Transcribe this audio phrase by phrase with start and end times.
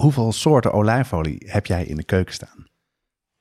[0.00, 2.66] Hoeveel soorten olijfolie heb jij in de keuken staan?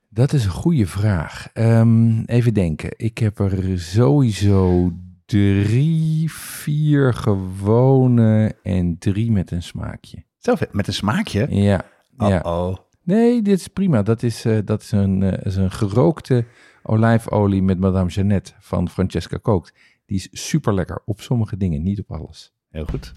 [0.10, 1.50] Dat is een goede vraag.
[1.54, 2.90] Ehm, even denken.
[2.96, 4.92] Ik heb er sowieso
[5.26, 10.24] drie, vier gewone en drie met een smaakje.
[10.38, 11.48] Zoveel, met een smaakje?
[11.50, 11.86] Ja.
[12.18, 12.40] ja.
[12.40, 14.04] Oh, Nee, dit is prima.
[14.04, 16.46] Dat is, eh, dat is, een, eh, is een gerookte
[16.84, 19.74] olijfolie met Madame Jeannette van Francesca Kookt.
[20.06, 22.54] Die is super lekker op sommige dingen, niet op alles.
[22.70, 23.14] heel goed.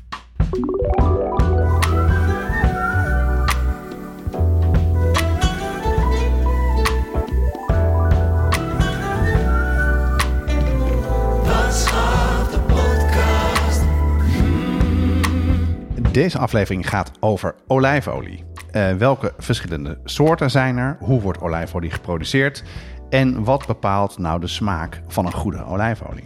[16.13, 18.45] Deze aflevering gaat over olijfolie.
[18.71, 20.97] Eh, welke verschillende soorten zijn er?
[21.01, 22.65] Hoe wordt olijfolie geproduceerd?
[23.11, 26.25] En wat bepaalt nou de smaak van een goede olijfolie?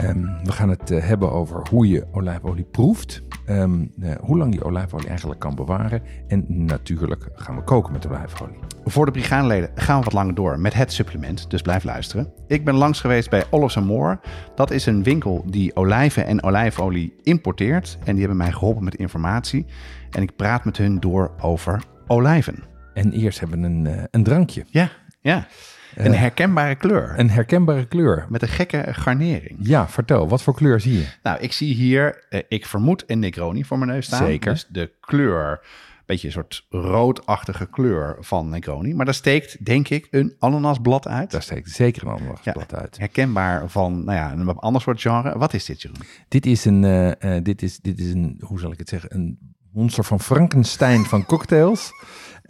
[0.00, 3.22] Ehm, we gaan het eh, hebben over hoe je olijfolie proeft.
[3.46, 6.02] Ehm, eh, hoe lang je olijfolie eigenlijk kan bewaren.
[6.28, 8.58] En natuurlijk gaan we koken met olijfolie.
[8.84, 12.32] Voor de brigadeleden gaan we wat langer door met het supplement, dus blijf luisteren.
[12.46, 14.20] Ik ben langs geweest bij Olives Moore.
[14.54, 17.98] Dat is een winkel die olijven en olijfolie importeert.
[18.04, 19.66] En die hebben mij geholpen met informatie.
[20.10, 22.64] En ik praat met hun door over olijven.
[22.94, 24.64] En eerst hebben we een, eh, een drankje.
[24.66, 24.90] Ja,
[25.20, 25.46] ja.
[25.94, 27.14] Een herkenbare kleur.
[27.16, 28.26] Een herkenbare kleur.
[28.28, 29.56] Met een gekke garnering.
[29.60, 30.28] Ja, vertel.
[30.28, 31.06] Wat voor kleur zie je?
[31.22, 34.26] Nou, ik zie hier, eh, ik vermoed een Negroni voor mijn neus staan.
[34.26, 34.52] Zeker.
[34.52, 38.94] Dus de kleur, een beetje een soort roodachtige kleur van Negroni.
[38.94, 41.30] Maar daar steekt, denk ik, een ananasblad uit.
[41.30, 42.54] Daar steekt zeker een ander Ja.
[42.74, 42.98] uit.
[42.98, 45.38] herkenbaar van nou ja, een ander soort genre.
[45.38, 45.98] Wat is dit, Jeroen?
[46.28, 49.14] Dit is een, eh, eh, dit is, dit is een, hoe zal ik het zeggen,
[49.14, 49.38] een
[49.72, 51.90] monster van Frankenstein van cocktails.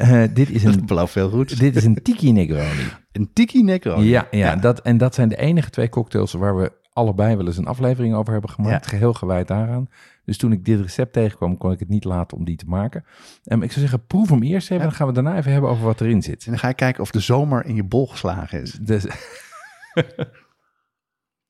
[0.00, 1.58] Eh, dit is een, veel goed.
[1.58, 2.88] dit is een tiki Negroni.
[3.12, 4.08] Een tiki Negroni.
[4.08, 7.56] Ja, ja, Dat, en dat zijn de enige twee cocktails waar we allebei wel eens
[7.56, 8.84] een aflevering over hebben gemaakt.
[8.84, 8.90] Ja.
[8.90, 9.88] Geheel gewijd daaraan.
[10.24, 13.04] Dus toen ik dit recept tegenkwam, kon ik het niet laten om die te maken.
[13.44, 14.84] Ehm, ik zou zeggen, proef hem eerst even.
[14.84, 16.44] Dan gaan we daarna even hebben over wat erin zit.
[16.44, 18.72] En dan ga je kijken of de zomer in je bol geslagen is.
[18.72, 19.04] Dus,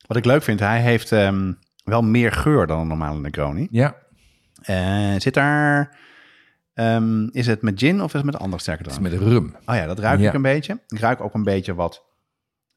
[0.07, 1.53] Wat ik leuk vind, hij heeft ehm,
[1.85, 3.69] wel meer geur dan een normale Negroni.
[3.71, 3.97] ja,
[4.63, 5.99] Eh, zit daar...
[6.81, 9.13] ehm, is het met gin of is het met andere sterke het is drank?
[9.13, 9.55] met rum.
[9.67, 10.29] Oh ja, dat ruik Ja.
[10.29, 10.81] ik een beetje.
[10.89, 12.05] Ik ruik ook een beetje wat,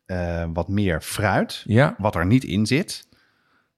[0.05, 3.07] eh, wat meer fruit, Ja, wat er niet in zit.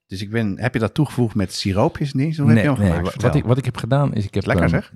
[0.08, 2.36] Dus ik ben, heb je dat toegevoegd met siroopjes en dingen?
[2.36, 3.22] Hoe heb je gemaakt?
[3.22, 4.94] wat, ik, wat ik heb gedaan is, ik heb, Lekker ehm, zeg.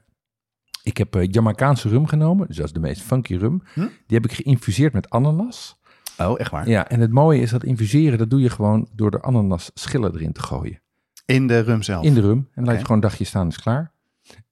[0.84, 2.48] ik heb eh, Jamaicaanse rum genomen.
[2.48, 3.64] Dus dat is de meest funky rum.
[3.74, 3.80] Hm?
[3.80, 5.78] Die heb ik geïnfuseerd met ananas.
[6.18, 6.68] Oh, echt waar?
[6.70, 10.14] Ja, en het mooie is dat infuseren, dat doe je gewoon door de ananas schillen
[10.14, 10.82] erin te gooien.
[11.26, 12.06] In de rum zelf?
[12.06, 12.48] In de rum.
[12.54, 13.92] En laat je gewoon een dagje staan, is klaar.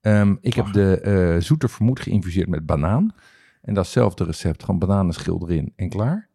[0.02, 3.14] Ehm, ik heb de eh zoeter vermoed geïnfuseerd met banaan.
[3.62, 6.30] En dat is hetzelfde recept, gewoon bananenschil erin en klaar.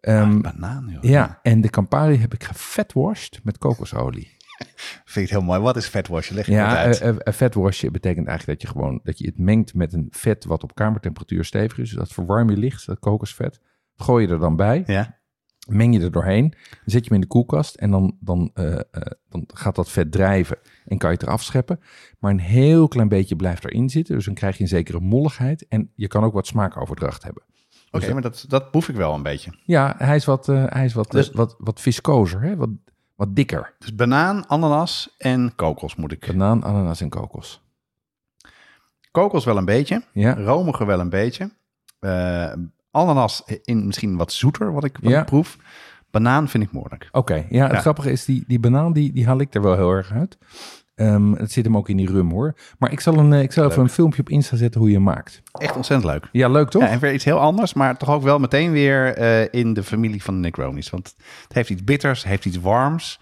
[0.00, 1.02] Ah, banaan, joh.
[1.02, 4.36] ja, en de Campari heb ik gevetwashed met kokosolie.
[5.04, 5.60] Vind ik het heel mooi.
[5.60, 6.34] Wat is vetwasje?
[6.34, 7.00] Leg je Ja, uit.
[7.00, 10.44] eh, eh, vetwasje betekent eigenlijk dat je gewoon dat je het mengt met een vet
[10.44, 11.88] wat op kamertemperatuur stevig is.
[11.88, 13.60] Dus dat verwarm je licht, dat kokosvet.
[13.96, 15.17] Gooi je er dan bij, ja.
[15.68, 18.80] Meng je er doorheen, zet je hem in de koelkast en dan, dan, eh, eh,
[19.28, 21.80] dan gaat dat vet drijven en kan je het eraf scheppen.
[22.18, 25.68] Maar een heel klein beetje blijft erin zitten, dus dan krijg je een zekere molligheid
[25.68, 27.42] en je kan ook wat smaakoverdracht hebben.
[27.90, 29.50] Oké, maar dat, dat proef ik wel een beetje.
[29.64, 32.56] Ja, hij is wat, eh, hij is wat, Dus- wat, wat viscozer, hè?
[32.56, 32.70] Wat,
[33.14, 33.74] wat dikker.
[33.78, 36.26] Dus banaan, ananas en kokos moet ik.
[36.26, 37.62] Banaan, ananas en kokos.
[39.10, 40.02] Kokos wel een beetje.
[40.12, 41.50] Ja, Romige wel een beetje.
[42.98, 45.20] Ananas in misschien wat zoeter, wat ik, wat Ja.
[45.20, 45.56] ik proef.
[46.10, 47.08] Banaan vind ik moeilijk.
[47.12, 47.80] Oké, ja, het Ja.
[47.80, 50.38] grappige is, die, die banaan, die, die haal ik er wel heel erg uit.
[50.94, 52.54] Ehm, het zit hem ook in die rum, hoor.
[52.78, 54.94] Maar ik zal, een, eh, ik zal even een filmpje op Insta zetten hoe je
[54.96, 55.42] hem maakt.
[55.52, 56.28] Echt ontzettend leuk.
[56.32, 56.82] Ja, leuk toch?
[56.82, 59.82] Ja, en weer iets heel anders, maar toch ook wel meteen weer eh, in de
[59.82, 60.90] familie van de Negronis.
[60.90, 63.20] Want het heeft iets bitters, heeft iets warms.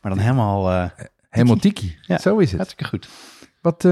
[0.00, 0.90] Maar dan helemaal eh
[1.30, 1.96] Helemaal tiki.
[2.00, 2.18] Ja.
[2.18, 2.56] Zo is het.
[2.56, 3.08] hartstikke goed.
[3.60, 3.82] Wat,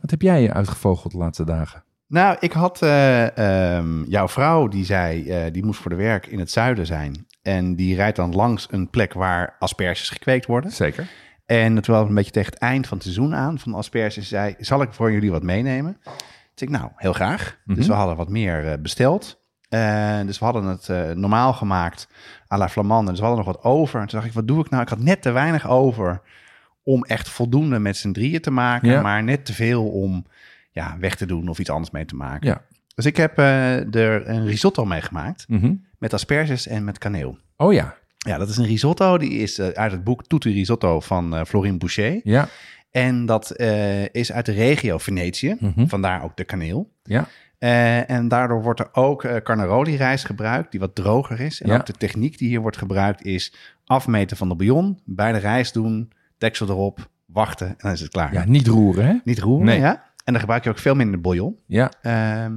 [0.00, 1.82] wat heb jij uitgevogeld de laatste dagen?
[2.08, 3.36] Nou, ik had eh,
[3.76, 7.26] ehm, jouw vrouw, die zei, eh, die moest voor de werk in het zuiden zijn.
[7.42, 10.70] En die rijdt dan langs een plek waar asperges gekweekt worden.
[10.70, 11.06] Zeker.
[11.46, 14.54] En terwijl we een beetje tegen het eind van het seizoen aan van asperges zei,
[14.58, 15.96] zal ik voor jullie wat meenemen?
[16.54, 17.58] Dus ik, nou, heel graag.
[17.64, 17.76] Mhm.
[17.76, 19.40] Dus we hadden wat meer eh, besteld.
[20.26, 22.08] Dus we hadden het normaal gemaakt
[22.52, 23.10] à la flamande.
[23.10, 24.00] Dus we hadden nog wat over.
[24.00, 24.82] En toen dacht ik, wat doe ik nou?
[24.82, 26.20] Ik had net te weinig over
[26.82, 28.88] om echt voldoende met z'n drieën te maken.
[28.88, 29.02] Ja.
[29.02, 30.26] Maar net te veel om
[30.78, 32.48] ja, weg te doen of iets anders mee te maken.
[32.48, 32.62] Ja.
[32.94, 35.74] Dus ik heb eh, er een risotto mee gemaakt Mhm.
[35.98, 37.38] met asperges en met kaneel.
[37.56, 37.94] Oh ja.
[38.18, 39.18] Ja, dat is een risotto.
[39.18, 42.20] Die is eh, uit het boek Tutti Risotto van eh Florine Boucher.
[42.24, 42.48] Ja.
[42.90, 43.60] En dat
[44.12, 45.56] is uit de regio Venetië.
[45.60, 45.86] Mhm.
[45.86, 46.90] Vandaar ook de kaneel.
[47.02, 47.26] Ja.
[48.06, 51.62] En daardoor wordt er ook eh carnaroli rijst gebruikt, die wat droger is.
[51.62, 51.76] En Ja.
[51.76, 53.54] ook de techniek die hier wordt gebruikt is
[53.84, 58.10] afmeten van de bouillon, bij de rijst doen, deksel erop, wachten en dan is het
[58.10, 58.32] klaar.
[58.32, 59.14] Ja, niet roeren, hè?
[59.24, 59.78] Niet roeren, Nee.
[59.78, 60.02] ja.
[60.28, 61.58] En dan gebruik je ook veel minder bouillon.
[61.66, 61.90] Ja.
[62.02, 62.56] Ehm,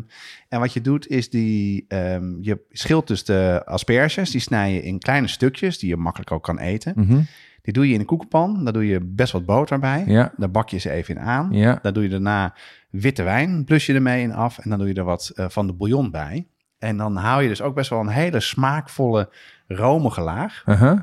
[0.50, 4.82] en wat je doet is die, ehm, je schilt dus de asperges, die snij je
[4.82, 6.94] in kleine stukjes die je makkelijk ook kan eten.
[6.96, 7.22] Mhm.
[7.62, 10.04] Die doe je in een koekenpan, daar doe je best wat boter bij.
[10.06, 10.34] Ja.
[10.38, 11.48] Daar bak je ze even in aan.
[11.52, 11.80] Ja.
[11.82, 12.54] Daar doe je daarna
[12.90, 15.68] witte wijn, blus je ermee in af en dan doe je er wat eh, van
[15.68, 16.48] de bouillon bij.
[16.80, 19.30] En dan hou je dus ook best wel een hele smaakvolle,
[19.68, 20.64] romige laag.
[20.66, 21.00] Uh-huh.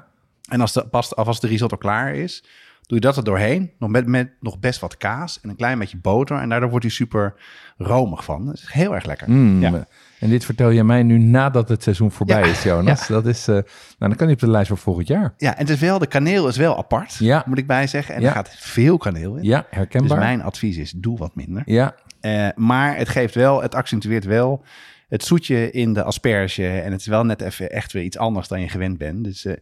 [0.49, 2.45] En als de, pas, als de risotto klaar is,
[2.89, 3.71] doe je dat er doorheen.
[3.79, 6.37] Nog met, met nog best wat kaas en een klein beetje boter.
[6.41, 7.35] En daardoor wordt hij super
[7.77, 8.47] romig van.
[8.47, 9.31] Dat is heel erg lekker.
[9.31, 9.61] Mm.
[9.61, 9.87] Ja.
[10.21, 12.47] En dit vertel je mij nu nadat het seizoen voorbij Ja.
[12.51, 13.07] is, Jonas.
[13.19, 13.65] Dat is, eh, nou,
[13.99, 15.35] dan kan hij op de lijst voor volgend jaar.
[15.37, 17.43] Ja, en het is wel, de kaneel is wel apart, Ja.
[17.47, 18.15] moet ik bij zeggen.
[18.15, 19.45] En er gaat veel kaneel in.
[19.45, 20.19] Ja, Dus herkenbaar.
[20.19, 21.63] mijn advies is, doe wat minder.
[21.67, 24.65] Ja, Eh, maar het geeft wel, het accentueert wel
[25.09, 26.69] het zoetje in de asperge.
[26.69, 29.25] En het is wel net even echt weer iets anders dan je gewend bent.
[29.25, 29.55] Dus eh,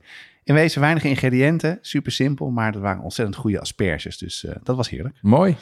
[0.46, 2.50] in wezen weinig ingrediënten, super simpel.
[2.50, 4.18] Maar dat waren ontzettend goede asperges.
[4.18, 5.18] Dus eh, dat was heerlijk.
[5.22, 5.56] mooi.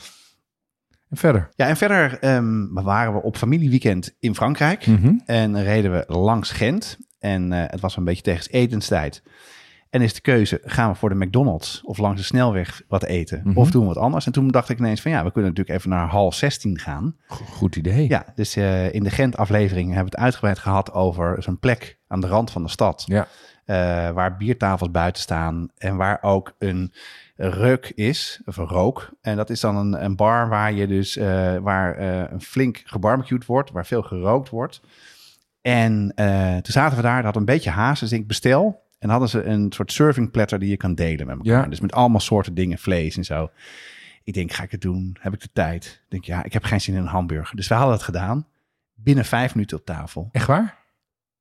[1.10, 1.48] En verder?
[1.56, 4.86] Ja, en verder ehm, waren we op familieweekend in Frankrijk.
[4.86, 5.14] Mhm.
[5.24, 6.98] En reden we langs Gent.
[7.18, 9.22] En eh, het was een beetje tegen etenstijd.
[9.90, 13.40] En is de keuze, gaan we voor de McDonald's of langs de snelweg wat eten?
[13.44, 13.58] Mhm.
[13.58, 14.26] Of doen we wat anders?
[14.26, 17.16] En toen dacht ik ineens van ja, we kunnen natuurlijk even naar hal 16 gaan.
[17.26, 18.08] Go- Goed idee.
[18.08, 22.20] Ja, dus eh, in de Gent-aflevering hebben we het uitgebreid gehad over zo'n plek aan
[22.20, 23.02] de rand van de stad.
[23.06, 23.28] Ja.
[23.64, 26.92] Eh, waar biertafels buiten staan en waar ook een
[27.36, 29.10] reuk is, of een rook.
[29.20, 32.82] En dat is dan een, een bar waar je dus, eh, waar eh, een flink
[32.84, 34.80] gebarbecued wordt, waar veel gerookt wordt.
[35.60, 36.12] En
[36.62, 38.82] toen zaten we daar, dat had een beetje haast, dus ik bestel.
[38.98, 41.62] En hadden ze een soort serving platter die je kan delen met elkaar.
[41.62, 41.68] Ja.
[41.68, 43.50] Dus met allemaal soorten dingen, vlees en zo.
[44.24, 45.16] Ik denk, ga ik het doen?
[45.20, 45.84] Heb ik de tijd?
[46.04, 47.56] Ik denk, ja, ik heb geen zin in een hamburger.
[47.56, 48.46] Dus we hadden het gedaan.
[48.94, 50.28] Binnen vijf minuten op tafel.
[50.32, 50.83] Echt waar?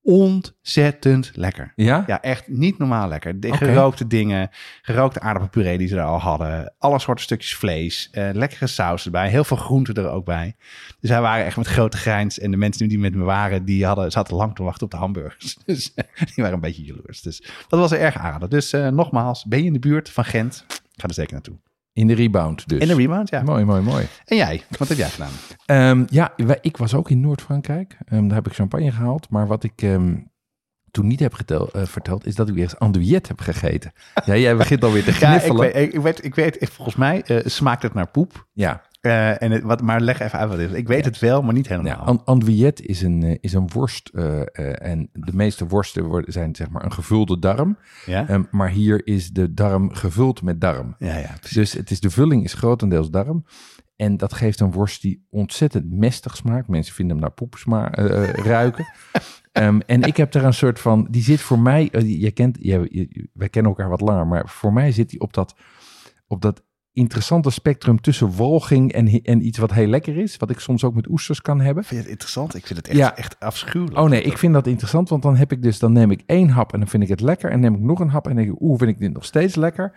[0.06, 1.74] Ontzettend lekker.
[1.76, 2.04] Ja?
[2.08, 3.40] Ja, echt niet normaal lekker.
[3.40, 4.50] De gerookte dingen,
[4.82, 6.74] gerookte aardappelpuree die ze er al hadden.
[6.78, 9.30] Alle soorten stukjes vlees, eh, lekkere saus erbij.
[9.30, 10.56] Heel veel groenten er ook bij.
[11.00, 12.40] Dus wij waren echt met grote grijns.
[12.40, 14.98] En de mensen die met me waren, die hadden, zaten lang te wachten op de
[14.98, 15.58] hamburgers.
[15.66, 17.22] Dus eh, die waren een beetje jaloers.
[17.22, 18.50] Dus dat was er erg aardig.
[18.50, 20.66] Dus eh, nogmaals, ben je in de buurt van Gent?
[20.96, 21.58] Ga er zeker naartoe.
[21.94, 22.80] In de rebound dus.
[22.80, 23.42] In de rebound, ja.
[23.42, 24.08] Mooi, mooi, mooi.
[24.26, 24.62] En jij?
[24.78, 25.32] Wat heb jij gedaan?
[25.66, 27.98] Ehm, ja, ik was ook in Noord-Frankrijk.
[28.06, 29.30] Ehm, daar heb ik champagne gehaald.
[29.30, 30.16] Maar wat ik ehm,
[30.92, 33.92] toen niet heb getel- eh, verteld, is dat ik weer eens andouillette heb gegeten.
[34.26, 35.74] Ja, jij begint alweer te Ja, ik gniffelen.
[35.74, 38.48] weet, ik, weet, ik weet, volgens mij eh, smaakt het naar poep.
[38.54, 40.78] Ja, Eh, en het, wat, maar leg even uit wat het is.
[40.78, 41.92] Ik weet het wel, maar niet helemaal.
[41.92, 42.04] Ja,
[42.82, 44.08] is een, eh, is een worst.
[44.14, 47.78] eh, en de meeste worsten worden, zijn zeg maar een gevulde darm.
[48.06, 48.28] ja?
[48.28, 50.96] Ehm, maar hier is de darm gevuld met darm.
[51.00, 51.56] ja, ja, precies.
[51.56, 53.46] Dus het is, de vulling is grotendeels darm.
[53.96, 56.68] En dat geeft een worst die ontzettend mestig smaakt.
[56.68, 57.90] Mensen vinden hem naar poep sma-
[58.54, 58.86] ruiken.
[59.52, 61.08] Ehm, en ik heb er een soort van...
[61.12, 61.90] Die zit voor mij...
[62.06, 64.28] je kent, je, je- wij kennen elkaar wat langer.
[64.28, 65.56] Maar voor mij zit die op dat,
[66.28, 70.38] op dat interessante spectrum tussen walging en, en iets wat heel lekker is.
[70.38, 71.84] Wat ik soms ook met oesters kan hebben.
[71.84, 72.56] Vind je het interessant?
[72.56, 73.16] Ik vind het echt, Ja.
[73.16, 73.98] echt afschuwelijk.
[74.00, 76.50] Oh nee, ik vind dat interessant, want dan heb ik dus, dan neem ik één
[76.50, 77.52] hap en dan vind ik het lekker.
[77.52, 79.56] En neem ik nog een hap en denk ik, oeh, vind ik dit nog steeds
[79.56, 79.96] lekker.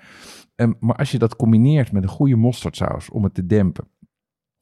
[0.55, 3.88] Ehm, maar als je dat combineert met een goede mosterdsaus om het te dempen.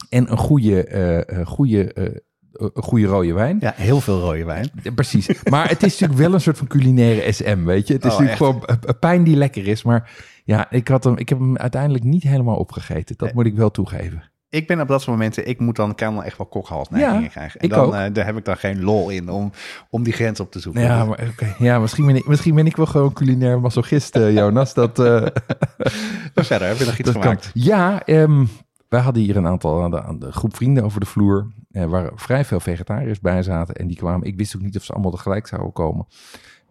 [0.08, 2.04] En een goede, eh, eh, goede, eh,
[2.52, 3.56] een goede rode wijn.
[3.60, 4.70] Ja, heel veel rode wijn.
[4.94, 5.42] Precies.
[5.42, 7.94] Maar het is natuurlijk wel een soort van culinaire SM, weet je.
[7.94, 9.82] Het is Oh, natuurlijk gewoon een- een pijn die lekker is.
[9.82, 10.10] Maar
[10.44, 13.16] ja, ik, had hem, ik heb hem uiteindelijk niet helemaal opgegeten.
[13.16, 13.34] Dat Nee.
[13.36, 14.22] moet ik wel toegeven.
[14.48, 17.60] Ik ben op dat soort momenten, ik moet dan, kan echt wel kokhalsneigingen Ja, krijgen.
[17.60, 17.92] En ik dan, ook.
[17.94, 19.50] eh, daar heb ik dan geen lol in om,
[19.90, 20.82] om die grens op te zoeken.
[20.82, 21.54] Ja, maar, oké.
[21.58, 24.74] ja misschien, ben ik, misschien ben ik wel gewoon culinair masochist, eh, Jonas.
[24.84, 25.20] Dat, eh,
[26.34, 27.50] Maar verder, heb je nog iets Dat gemaakt?
[27.52, 27.62] kan.
[27.62, 28.44] Ja, ehm,
[28.88, 31.52] wij hadden hier een aantal aan de, aan de groep vrienden over de vloer.
[31.70, 33.74] Er waar vrij veel vegetariërs bij zaten.
[33.74, 34.26] En die kwamen.
[34.26, 36.06] Ik wist ook niet of ze allemaal tegelijk zouden komen.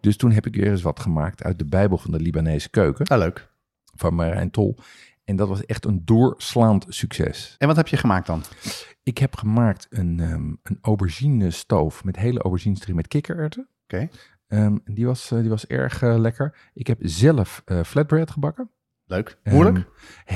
[0.00, 3.06] Dus toen heb ik weer eens wat gemaakt uit de Bijbel van de Libanese keuken.
[3.06, 3.48] Ah, leuk.
[3.96, 4.76] Van Marijn Tol.
[5.24, 7.54] En dat was echt een doorslaand succes.
[7.58, 8.42] En wat heb je gemaakt dan?
[9.02, 13.68] Ik heb gemaakt een, ehm een aubergine stoof met hele aubergines erin met kikkererwten.
[13.84, 14.08] Oké.
[14.48, 16.56] Ehm, die, was, eh, die was erg eh, lekker.
[16.74, 18.70] Ik heb zelf eh, flatbread gebakken.
[19.06, 19.38] Leuk.
[19.44, 19.76] Moeilijk?
[19.76, 19.86] Ehm,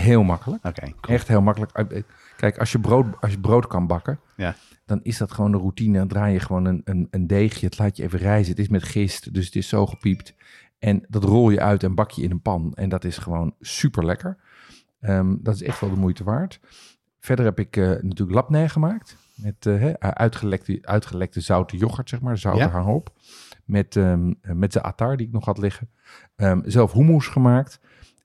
[0.01, 0.65] heel makkelijk.
[0.65, 1.15] Oké, cool.
[1.17, 2.05] Echt heel makkelijk.
[2.37, 4.55] Kijk, als je brood, als je brood kan bakken, Ja.
[4.85, 5.99] dan is dat gewoon de routine.
[5.99, 8.51] Dan draai je gewoon een, een, een deegje, het laat je even rijzen.
[8.51, 10.35] Het is met gist, dus het is zo gepiept.
[10.79, 12.73] En dat rol je uit en bak je in een pan.
[12.75, 14.37] En dat is gewoon super lekker.
[15.41, 16.61] dat is echt wel de moeite waard.
[17.21, 19.17] Verder heb ik eh, natuurlijk labneh gemaakt.
[19.35, 22.39] Met eh, uitgelekte, uitgelekte zoute yoghurt, zeg maar.
[22.39, 22.69] Zoute Ja.
[22.69, 23.13] hangop.
[23.65, 25.91] Met, ehm met de attar die ik nog had liggen.
[26.37, 27.81] Ehm, zelf hummus gemaakt.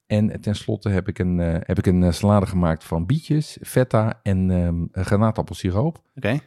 [0.08, 4.52] En tenslotte heb ik een, eh, heb ik een salade gemaakt van bietjes, feta en
[4.52, 6.02] ehm granaatappelsiroop.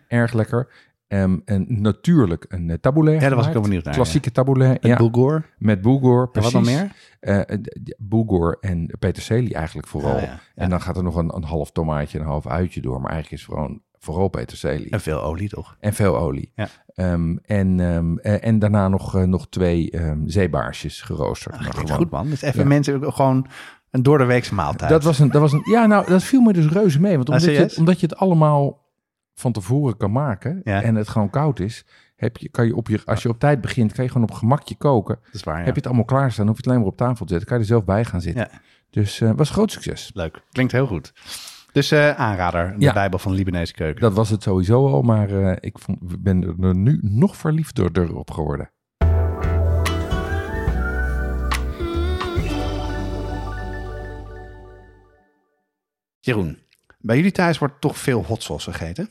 [0.08, 0.68] Erg lekker.
[1.08, 3.94] Ehm, en natuurlijk een uh, taboulet Ja, daar was ik wel benieuwd naar.
[3.94, 4.82] Klassieke taboulet.
[4.82, 4.88] ja.
[4.88, 5.54] Ja, Bulgur.
[5.58, 6.52] met bulgur, En precies.
[6.52, 6.92] wat dan meer?
[7.20, 10.14] Eh, eh, d- bulgur en peterselie eigenlijk vooral.
[10.14, 10.26] Ah, ja.
[10.28, 10.38] Ja.
[10.54, 13.00] En dan gaat er nog een, een half tomaatje en een half uitje door.
[13.00, 14.90] Maar eigenlijk is het gewoon vooral peterselie.
[14.90, 15.76] En veel olie, toch?
[15.80, 16.52] En veel olie.
[16.54, 16.68] Ja.
[16.94, 21.54] Ehm, en, ehm, eh, en daarna nog, eh, nog twee ehm, zeebaarsjes geroosterd.
[21.54, 22.28] Dat Maar klinkt gewoon- goed, man.
[22.30, 22.66] Dus even Ja.
[22.66, 23.46] mensen ook gewoon
[23.90, 24.90] een door de weekse maaltijd.
[24.90, 27.16] Dat was een, dat was een, ja, nou, dat viel me dus reuze mee.
[27.16, 28.84] Want Ah, omdat, je, het, omdat je het allemaal
[29.38, 30.82] van tevoren kan maken Ja.
[30.82, 31.84] en het gewoon koud is,
[32.16, 34.34] heb je, kan je op je, als je op tijd begint, kan je gewoon op
[34.34, 35.18] gemakje koken.
[35.24, 35.64] Dat is waar, ja.
[35.64, 37.48] Heb je het allemaal klaarstaan, hoef je het alleen maar op tafel te zetten.
[37.48, 38.48] Kan je er zelf bij gaan zitten.
[38.52, 38.60] Ja.
[38.90, 40.10] Dus eh was groot succes.
[40.14, 40.42] Leuk.
[40.52, 41.12] Klinkt heel goed.
[41.72, 42.92] Dus eh, aanrader, de Ja.
[42.92, 44.00] Bijbel van de Libanese keuken.
[44.00, 48.30] Dat was het sowieso al, maar eh, ik vond, ben er nu nog verliefder op
[48.30, 48.70] geworden.
[56.20, 56.58] Jeroen,
[56.98, 59.10] bij jullie thuis wordt toch veel hot sauce gegeten?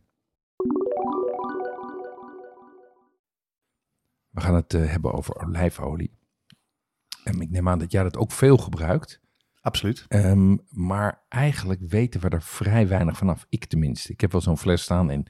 [4.31, 6.17] We gaan het eh, hebben over olijfolie.
[7.23, 9.19] En ik neem aan dat jij dat ook veel gebruikt.
[9.61, 10.05] Absoluut.
[10.07, 13.45] Ehm, maar eigenlijk weten we er vrij weinig vanaf.
[13.49, 14.11] Ik tenminste.
[14.11, 15.25] Ik heb wel zo'n fles staan en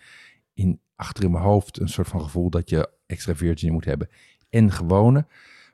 [0.53, 4.09] in, achter in mijn hoofd een soort van gevoel dat je extra virgin moet hebben
[4.49, 5.27] en gewone.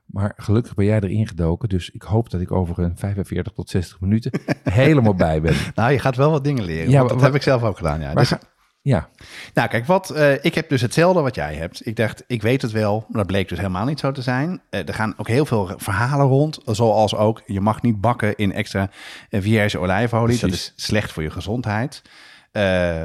[0.06, 1.70] Maar gelukkig ben jij erin gedoken.
[1.70, 4.32] Dus ik hoop dat ik over een 45 tot 60 minuten
[4.64, 5.56] helemaal bij ben.
[5.76, 6.90] Nou, je gaat wel wat dingen leren.
[6.90, 8.02] Ja, dat heb ik zelf ook gedaan.
[8.02, 8.14] Ja.
[8.14, 8.40] Dus- ga-
[8.88, 9.10] ja,
[9.54, 11.88] Nou, kijk, wat, eh, ik heb dus hetzelfde wat jij hebt.
[11.88, 14.62] Ik dacht, ik weet het wel, maar dat bleek dus helemaal niet zo te zijn.
[14.70, 18.54] Eh, er gaan ook heel veel verhalen rond, zoals ook, je mag niet bakken in
[18.54, 18.90] extra
[19.30, 20.40] eh, vierge olijfolie.
[20.40, 22.02] Dat is slecht voor je gezondheid.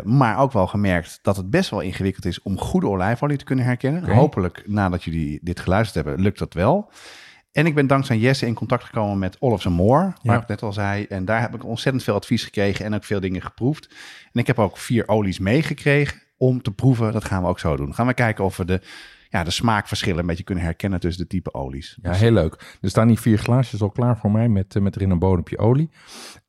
[0.04, 3.64] Maar ook wel gemerkt dat het best wel ingewikkeld is om goede olijfolie te kunnen
[3.64, 4.10] herkennen.
[4.10, 6.90] Hopelijk, nadat jullie dit geluisterd hebben, lukt dat wel.
[7.52, 10.40] En ik ben dankzij Jesse in contact gekomen met Olofs Moore, waar Ja.
[10.42, 11.04] ik net al zei.
[11.04, 13.88] En daar heb ik ontzettend veel advies gekregen en ook veel dingen geproefd.
[14.32, 17.12] En ik heb ook vier olies meegekregen om te proeven.
[17.12, 17.94] Dat gaan we ook zo doen.
[17.94, 18.80] Gaan we kijken of we de,
[19.28, 21.99] ja, de smaakverschillen een beetje kunnen herkennen tussen de type olies.
[22.02, 22.76] ja, heel leuk.
[22.80, 25.59] Er staan hier vier glaasjes al klaar voor mij met, eh, met erin een bodempje
[25.59, 25.90] olie.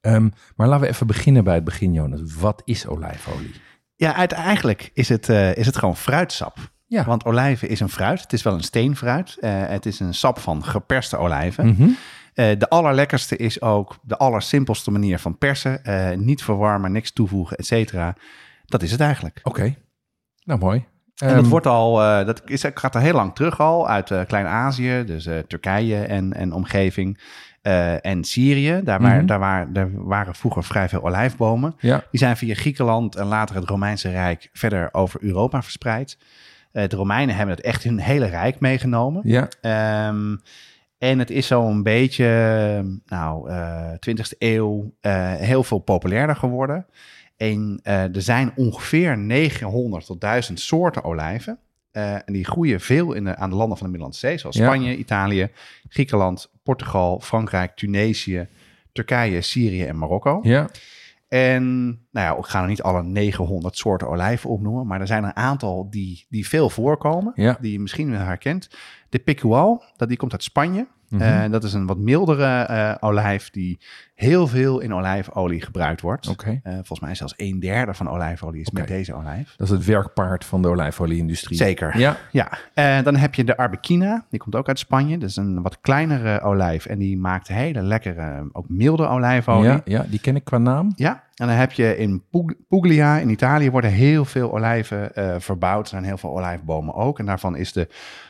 [0.02, 2.22] Ehm, maar laten we even beginnen bij het begin, Jonas.
[2.40, 3.54] Wat is olijfolie?
[3.96, 6.58] Ja, uiteindelijk is het, eh, is het gewoon fruitsap.
[6.94, 7.04] Ja.
[7.04, 8.22] Want olijven is een fruit.
[8.22, 9.38] Het is wel een steenfruit.
[9.40, 11.66] Eh, het is een sap van geperste olijven.
[11.68, 11.90] Mhm.
[12.34, 15.84] Eh, de allerlekkerste is ook de allersimpelste manier van persen.
[15.84, 18.16] Eh, niet verwarmen, niks toevoegen, et cetera.
[18.66, 19.40] Dat is het eigenlijk.
[19.44, 19.76] Oké,
[20.44, 20.86] nou mooi.
[21.18, 21.96] En dat Ehm, wordt al,
[22.26, 27.20] dat is, gaat al heel lang terug al uit Klein-Azië, dus Turkije en, en omgeving.
[28.02, 29.26] en Syrië, daar, waar, Mhm.
[29.26, 31.76] daar, waar, daar waren vroeger vrij veel olijfbomen.
[31.80, 36.18] Ja, Die zijn via Griekenland en later het Romeinse Rijk verder over Europa verspreid.
[36.74, 39.22] Eh, de Romeinen hebben het echt hun hele rijk meegenomen.
[39.26, 40.36] ja, Ehm,
[40.98, 42.26] en het is zo een beetje,
[43.06, 46.86] nou, eh 20e eeuw, eh, heel veel populairder geworden.
[47.38, 51.58] En er zijn ongeveer 900 tot 1000 soorten olijven.
[51.92, 54.66] En die groeien veel in de, aan de landen van de Middellandse Zee, zoals Ja.
[54.66, 55.50] Spanje, Italië,
[55.90, 58.48] Griekenland, Portugal, Frankrijk, Tunesië,
[58.92, 60.40] Turkije, Syrië en Marokko.
[60.44, 60.70] ja.
[61.34, 65.24] En nou ja, ik ga er niet alle 900 soorten olijven opnoemen, maar er zijn
[65.24, 67.58] een aantal die, die veel voorkomen, Ja.
[67.62, 68.70] die je misschien wel herkent.
[69.10, 70.88] De Picual, dat die komt uit Spanje.
[71.14, 71.22] Mhm.
[71.22, 73.80] Eh, dat is een wat mildere eh, olijf die
[74.16, 76.28] heel veel in olijfolie gebruikt wordt.
[76.64, 79.54] Eh, volgens mij zelfs een derde van olijfolie is met deze olijf.
[79.58, 81.58] Dat is het werkpaard van de olijfolie-industrie.
[81.58, 81.98] Zeker.
[81.98, 85.18] Ja, Ja, dan heb je de Arbequina, die komt ook uit Spanje.
[85.18, 89.64] Dat is een wat kleinere olijf en die maakt hele lekkere, ook milde olijfolie.
[89.70, 90.92] ja, ja, die ken ik qua naam.
[90.96, 95.84] Ja, en dan heb je in Pug- Puglia in Italië worden heel veel olijven verbouwd.
[95.84, 97.20] Er zijn heel veel olijfbomen ook.
[97.20, 97.88] En daarvan is de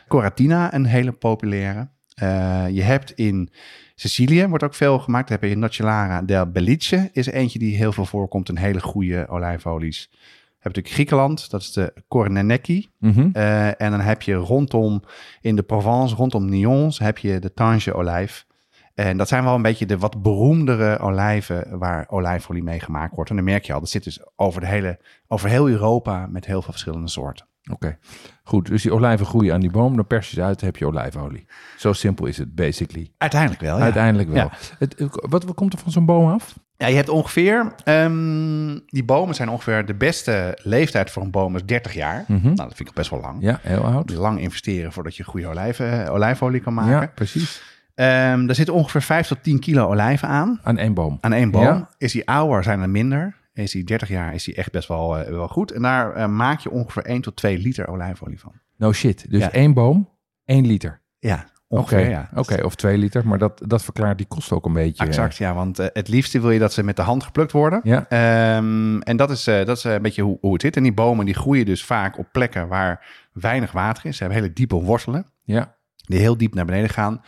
[0.08, 1.88] Coratina een hele populaire.
[2.14, 3.50] Eh, je hebt in
[3.94, 5.28] Sicilië, wordt ook veel gemaakt.
[5.28, 8.48] Dan heb je Nocellara del Belice, is eentje die heel veel voorkomt.
[8.48, 10.08] Een hele goede olijfolies.
[10.10, 12.88] Je hebt natuurlijk Griekenland, dat is de Korneneki.
[12.98, 13.28] Mhm.
[13.32, 15.02] Eh, en dan heb je rondom,
[15.40, 18.46] in de Provence, rondom Nyons, heb je de Tange olijf.
[18.94, 23.30] En dat zijn wel een beetje de wat beroemdere olijven waar olijfolie mee gemaakt wordt.
[23.30, 26.46] En dan merk je al, dat zit dus over, de hele, over heel Europa met
[26.46, 27.46] heel veel verschillende soorten.
[27.70, 27.98] Oké,
[28.42, 28.66] goed.
[28.66, 30.86] Dus die olijven groeien aan die boom, dan pers je ze uit, dan heb je
[30.86, 31.46] olijfolie.
[31.76, 33.10] Zo simpel is het, basically.
[33.18, 33.82] Uiteindelijk wel, ja.
[33.82, 34.36] Uiteindelijk wel.
[34.44, 34.50] Ja.
[34.78, 36.54] Het, wat, wat komt er van zo'n boom af?
[36.76, 41.54] Ja, je hebt ongeveer, ehm, die bomen zijn ongeveer, de beste leeftijd voor een boom
[41.56, 42.24] is 30 jaar.
[42.28, 42.42] Mhm.
[42.42, 43.36] Nou, dat vind ik best wel lang.
[43.40, 44.08] Ja, heel oud.
[44.08, 46.92] Dus lang investeren voordat je goede olijven, olijfolie kan maken.
[46.92, 47.62] Ja, precies.
[47.94, 50.60] Ehm, er zit ongeveer 5 tot 10 kilo olijven aan.
[50.62, 51.18] Aan één boom.
[51.20, 51.62] Aan één boom.
[51.62, 51.88] Ja.
[51.98, 53.36] Is die ouder, zijn er minder.
[53.54, 55.70] Is die 30 jaar, is die echt best wel, eh, wel goed.
[55.70, 58.52] En daar eh, maak je ongeveer 1 tot 2 liter olijfolie van.
[58.76, 59.30] No shit.
[59.30, 59.52] Dus Ja.
[59.52, 60.08] één boom,
[60.44, 61.00] één liter.
[61.18, 62.28] Ja, Oké, ja.
[62.34, 63.26] Oké, of twee liter.
[63.26, 65.04] Maar dat, dat verklaart die kost ook een beetje.
[65.04, 65.54] Exact, ja.
[65.54, 67.80] Want eh, het liefste wil je dat ze met de hand geplukt worden.
[67.82, 68.06] Ja.
[68.08, 70.76] Ehm, en dat is, eh, dat is een beetje hoe, hoe het zit.
[70.76, 74.16] En die bomen die groeien dus vaak op plekken waar weinig water is.
[74.16, 75.74] Ze hebben hele diepe wortelen Ja.
[75.96, 77.22] die heel diep naar beneden gaan.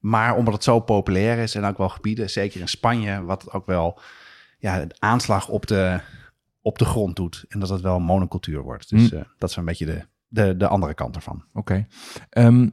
[0.00, 3.66] Maar omdat het zo populair is en ook wel gebieden, zeker in Spanje, wat ook
[3.66, 4.00] wel
[4.64, 6.00] ja, een aanslag op de,
[6.60, 7.44] op de grond doet.
[7.48, 8.88] En dat het wel monocultuur wordt.
[8.88, 9.16] Dus Hm.
[9.16, 11.44] eh, dat is een beetje de, de, de andere kant ervan.
[11.52, 11.86] Oké.
[12.30, 12.68] Ehm,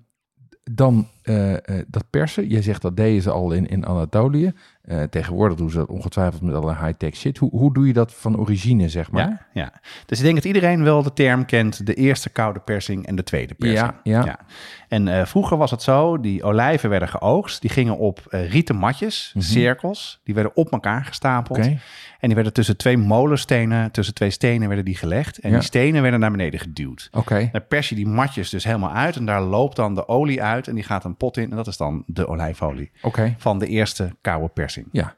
[0.63, 2.47] dan eh, eh, dat persen.
[2.47, 4.53] Jij zegt dat deden ze al in, in Anatolië.
[4.81, 7.37] Eh, tegenwoordig doen ze dat ongetwijfeld met alle high-tech shit.
[7.37, 9.27] Hoe, hoe doe je dat van origine, zeg maar?
[9.27, 9.73] Ja, ja.
[10.05, 13.23] Dus ik denk dat iedereen wel de term kent, de eerste koude persing en de
[13.23, 13.93] tweede persing.
[14.03, 14.39] Ja, ja.
[14.87, 17.61] En vroeger was het zo, die olijven werden geoogst.
[17.61, 19.43] Die gingen op rieten matjes, Mhm.
[19.45, 20.21] cirkels.
[20.23, 21.57] Die werden op elkaar gestapeld.
[21.57, 25.37] En die werden tussen twee molenstenen, tussen twee stenen werden die gelegd.
[25.39, 25.55] En Ja.
[25.55, 27.07] die stenen werden naar beneden geduwd.
[27.11, 27.49] Oké.
[27.51, 29.15] Dan pers je die matjes dus helemaal uit.
[29.15, 30.67] En daar loopt dan de olie uit.
[30.67, 31.49] En die gaat een pot in.
[31.49, 32.91] En dat is dan de olijfolie
[33.37, 34.87] van de eerste koude persing.
[34.91, 35.15] Ja.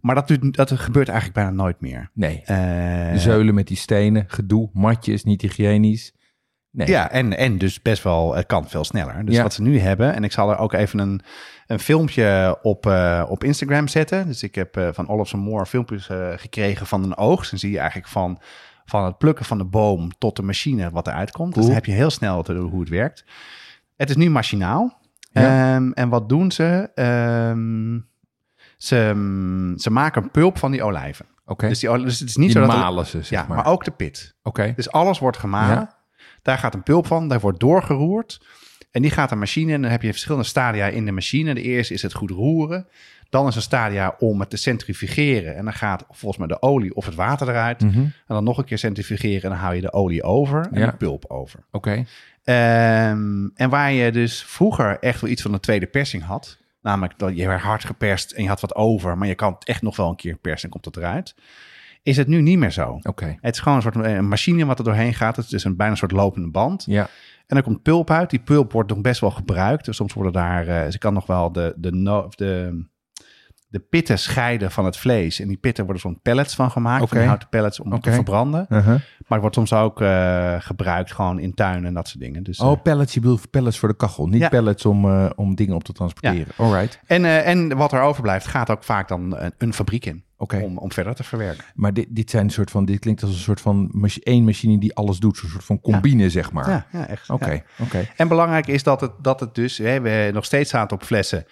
[0.00, 2.10] Maar dat, dat gebeurt eigenlijk bijna nooit meer.
[2.12, 2.42] Nee.
[2.44, 6.14] Eh, zeulen met die stenen, gedoe, matjes, niet hygiënisch.
[6.70, 6.88] Nee.
[6.88, 9.24] Ja, en, en dus best wel, het kan veel sneller.
[9.24, 9.42] Dus Ja.
[9.42, 11.20] wat ze nu hebben, en ik zal er ook even een,
[11.66, 14.26] een filmpje op, eh, op Instagram zetten.
[14.26, 17.50] Dus ik heb eh, van Olofsen Moore filmpjes eh, gekregen van een oogst.
[17.50, 18.40] Dan zie je eigenlijk van,
[18.84, 21.54] van het plukken van de boom tot de machine wat eruit komt.
[21.54, 23.24] Dus dan heb je heel snel te hoe het werkt.
[23.96, 25.00] Het is nu machinaal.
[25.30, 25.74] Ja.
[25.74, 26.90] Ehm, en wat doen ze?
[26.94, 27.98] Ehm,
[28.76, 31.26] ze, ze maken een pulp van die olijven.
[31.44, 31.68] Oké.
[31.68, 32.76] Dus, die, dus het is niet Die zo dat...
[32.76, 33.56] malen ze, zeg ja, maar.
[33.56, 34.36] maar ook de pit.
[34.42, 34.72] Oké.
[34.76, 35.76] Dus alles wordt gemalen.
[35.76, 35.94] Ja.
[36.42, 38.46] Daar gaat een pulp van, daar wordt doorgeroerd.
[38.96, 41.54] En die gaat een machine en dan heb je verschillende stadia in de machine.
[41.54, 42.86] De eerste is het goed roeren.
[43.30, 45.56] Dan is een stadia om het te centrifugeren.
[45.56, 47.80] En dan gaat volgens mij de olie of het water eruit.
[47.82, 47.98] Mhm.
[47.98, 50.86] En dan nog een keer centrifugeren en dan hou je de olie over en Ja.
[50.86, 51.60] de pulp over.
[51.70, 52.04] Oké.
[52.44, 56.58] Ehm, en waar je dus vroeger echt wel iets van een tweede persing had.
[56.82, 59.18] Namelijk dat je werd hard geperst en je had wat over.
[59.18, 61.34] Maar je kan het echt nog wel een keer persen en komt het eruit.
[62.06, 62.98] Is het nu niet meer zo.
[63.02, 63.36] Oké.
[63.40, 65.36] Het is gewoon een soort eh, een machine wat er doorheen gaat.
[65.36, 66.84] Het is dus een bijna een soort lopende band.
[66.86, 67.02] Ja.
[67.46, 68.30] En dan komt pulp uit.
[68.30, 69.84] Die pulp wordt nog best wel gebruikt.
[69.84, 72.84] Dus soms worden daar, eh, ze kan nog wel de, de, no- de,
[73.68, 75.40] de pitten scheiden van het vlees.
[75.40, 77.02] En die pitten worden zo'n pellets van gemaakt.
[77.02, 77.16] Oké.
[77.16, 78.66] Van houten pellets om te verbranden.
[78.68, 78.86] Uh-huh.
[78.86, 82.42] Maar het wordt soms ook eh, gebruikt gewoon in tuinen en dat soort dingen.
[82.42, 83.14] Dus, Oh, pellets.
[83.14, 84.26] Je bedoelt pellets voor de kachel.
[84.26, 84.48] Niet Ja.
[84.48, 86.52] pellets om, om dingen op te transporteren.
[86.56, 87.00] Alright.
[87.06, 90.24] en, eh, en wat er overblijft gaat ook vaak dan een, een fabriek in.
[90.62, 91.64] Om, om verder te verwerken.
[91.74, 92.84] Maar dit, dit zijn een soort van...
[92.84, 93.88] Dit klinkt als een soort van...
[93.92, 95.36] machi- één machine die alles doet.
[95.36, 96.70] Zo'n soort van combine, zeg maar.
[96.70, 97.30] Ja, ja echt.
[97.30, 97.62] Oké.
[97.82, 98.06] Oké.
[98.16, 101.44] En belangrijk is dat het, dat het dus, hè, we nog steeds staat op flessen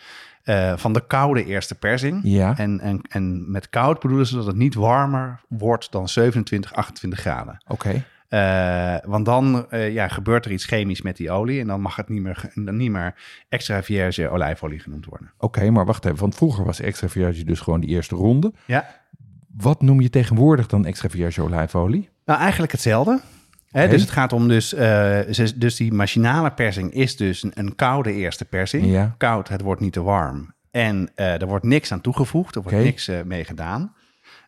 [0.42, 2.20] eh, van de koude eerste persing.
[2.22, 2.56] Ja.
[2.58, 7.20] En, en, en met koud bedoelen ze dat het niet warmer wordt dan 27, 28
[7.20, 7.62] graden.
[7.66, 8.04] Oké.
[8.34, 11.96] Eh, want dan eh, ja, gebeurt er iets chemisch met die olie en dan mag
[11.96, 13.14] het niet meer, niet meer
[13.48, 15.32] extra vierge olijfolie genoemd worden.
[15.38, 16.18] Oké, maar wacht even.
[16.18, 18.52] Want vroeger was extra virage dus gewoon die eerste ronde.
[18.64, 18.86] Ja,
[19.56, 22.08] Wat noem je tegenwoordig dan extra virage olijfolie?
[22.24, 23.20] nou eigenlijk hetzelfde.
[23.70, 25.20] Dus het gaat om dus, eh,
[25.56, 28.86] dus die machinale persing is dus een, een koude eerste persing.
[28.86, 29.14] Ja.
[29.18, 30.54] Koud, het wordt niet te warm.
[30.70, 33.94] En er wordt niks aan toegevoegd, er wordt niks mee gedaan.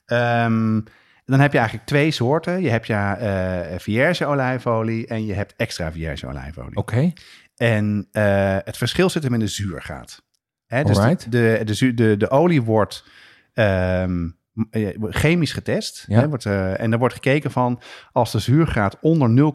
[0.07, 0.81] Ehm,
[1.27, 2.63] dan heb je eigenlijk twee soorten.
[2.63, 6.77] Je hebt ja eh vierge olijfolie en je hebt extra vierge olijfolie.
[6.77, 7.13] Oké.
[7.57, 10.25] En eh, het verschil zit hem in de zuurgraad.
[10.67, 13.05] Hè, dus de, de, de, zuur- de, de olie wordt
[13.53, 14.29] ehm,
[14.71, 16.05] eh, chemisch getest.
[16.09, 16.21] Ja.
[16.21, 17.81] Hè, wordt, en er wordt gekeken van
[18.13, 19.53] als de zuurgraad onder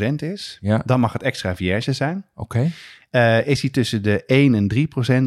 [0.00, 0.82] 0,8% is, Ja.
[0.84, 2.26] dan mag het extra vierge zijn.
[2.34, 2.70] Oké.
[3.44, 4.68] Is die tussen de 1 en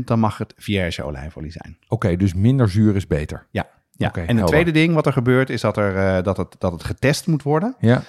[0.02, 1.78] 3%, dan mag het vierge olijfolie zijn.
[1.88, 3.47] Oké, dus minder zuur is beter.
[3.52, 3.69] Ja.
[3.97, 4.12] Ja.
[4.13, 4.45] En het helder.
[4.47, 7.43] tweede ding wat er gebeurt, is dat, er, eh, dat, het, dat het getest moet
[7.43, 7.75] worden.
[7.79, 8.01] Ja.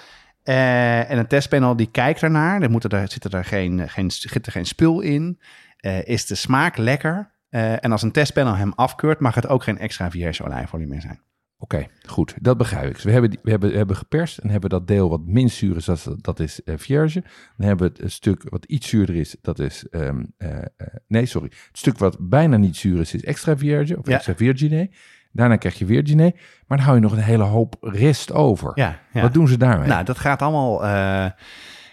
[0.43, 2.61] Eh, en een testpanel die kijkt ernaar.
[2.61, 5.39] Er, moeten er, zit er geen, geen, zit er geen spul in.
[5.77, 7.31] Eh, is de smaak lekker?
[7.49, 11.19] En als een testpanel hem afkeurt, mag het ook geen extra vierge olijfolie meer zijn.
[11.57, 12.33] Oké, goed.
[12.41, 12.93] Dat begrijp ik.
[12.93, 15.57] Dus we hebben, die- we hebben, we hebben geperst en hebben dat deel wat minst
[15.57, 17.21] zuur is, dat, dat is vierge.
[17.57, 19.85] Dan hebben we het een stuk wat iets zuurder is, dat is...
[19.89, 20.63] ehm, eh, eh,
[21.07, 21.47] nee, sorry.
[21.67, 24.15] Het stuk wat bijna niet zuur is, is extra vierge of Ja.
[24.15, 24.89] extra virgine.
[25.31, 26.33] Daarna krijg je virgine,
[26.67, 28.71] maar dan hou je nog een hele hoop rest over.
[28.75, 29.21] Ja, ja.
[29.21, 29.87] Wat doen ze daarmee?
[29.87, 30.83] Nou, dat gaat allemaal.
[30.85, 31.25] eh,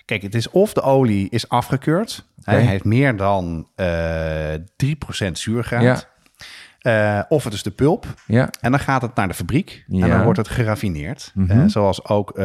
[0.04, 2.26] kijk, het is of de olie is afgekeurd.
[2.42, 5.82] Hij heeft meer dan eh 3% zuurgraad.
[5.82, 5.98] Ja.
[7.18, 8.06] Eh, of het is de pulp.
[8.26, 9.84] ja, En dan gaat het naar de fabriek.
[9.86, 10.04] Ja.
[10.04, 11.30] En dan wordt het geraffineerd.
[11.34, 11.68] Mhm.
[11.68, 12.40] Zoals ook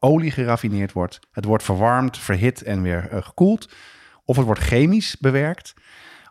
[0.00, 1.20] olie geraffineerd wordt.
[1.32, 3.72] Het wordt verwarmd, verhit en weer gekoeld.
[4.24, 5.74] Of het wordt chemisch bewerkt.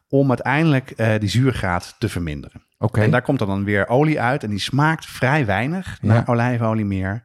[0.10, 2.63] Om uiteindelijk die zuurgraad te verminderen.
[2.92, 4.44] En daar komt er dan weer olie uit.
[4.44, 6.08] En die smaakt vrij weinig Ja.
[6.08, 7.24] naar olijfolie meer.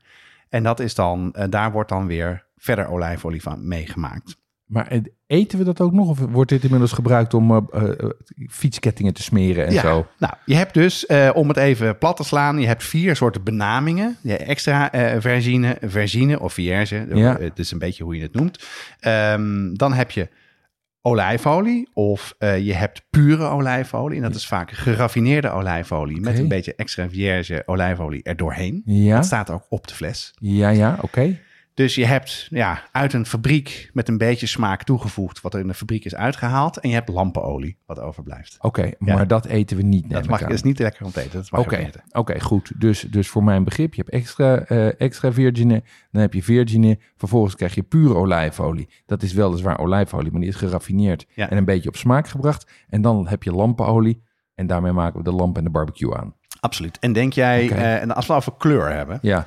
[0.49, 4.37] En dat is dan, eh, daar wordt dan weer verder olijfolie van meegemaakt.
[4.65, 6.09] Maar eh, eten we dat ook nog?
[6.09, 7.85] Of wordt dit inmiddels gebruikt om eh,
[8.49, 10.07] fietskettingen te smeren en ja, zo?
[10.19, 14.17] nou, je hebt dus, om het even plat te slaan, je hebt vier soorten benamingen.
[14.21, 14.91] Je extra
[15.21, 17.07] vergine, vergine of vierge.
[17.13, 17.37] Ja.
[17.39, 18.67] Het is een beetje hoe je het noemt.
[19.01, 20.29] Ehm, dan heb je
[21.03, 24.17] olijfolie of eh, je hebt pure olijfolie.
[24.17, 28.83] En dat is vaak geraffineerde olijfolie met een beetje extra vierge olijfolie erdoorheen.
[28.85, 30.35] Ja, Dat staat ook op de fles.
[30.41, 31.39] ja, ja, oké.
[31.79, 35.67] Dus je hebt ja, uit een fabriek met een beetje smaak toegevoegd wat er in
[35.67, 36.79] de fabriek is uitgehaald.
[36.79, 38.57] En je hebt lampenolie wat overblijft.
[38.61, 40.11] Oké, maar dat eten we niet.
[40.11, 41.33] Dat mag, is niet lekker om te eten.
[41.33, 42.03] Dat mag je Oké, eten.
[42.13, 42.73] oké, goed.
[42.81, 46.99] Dus, dus voor mijn begrip, je hebt extra, eh, extra virgine, dan heb je virgine,
[47.17, 48.89] vervolgens krijg je pure olijfolie.
[49.07, 51.51] Dat is weliswaar olijfolie, maar die is geraffineerd Ja.
[51.51, 52.71] en een beetje op smaak gebracht.
[52.89, 54.23] En dan heb je lampenolie
[54.55, 56.35] en daarmee maken we de lamp en de barbecue aan.
[56.61, 56.99] Absoluut.
[56.99, 59.47] En denk jij, eh, en als we over kleur hebben, Ja,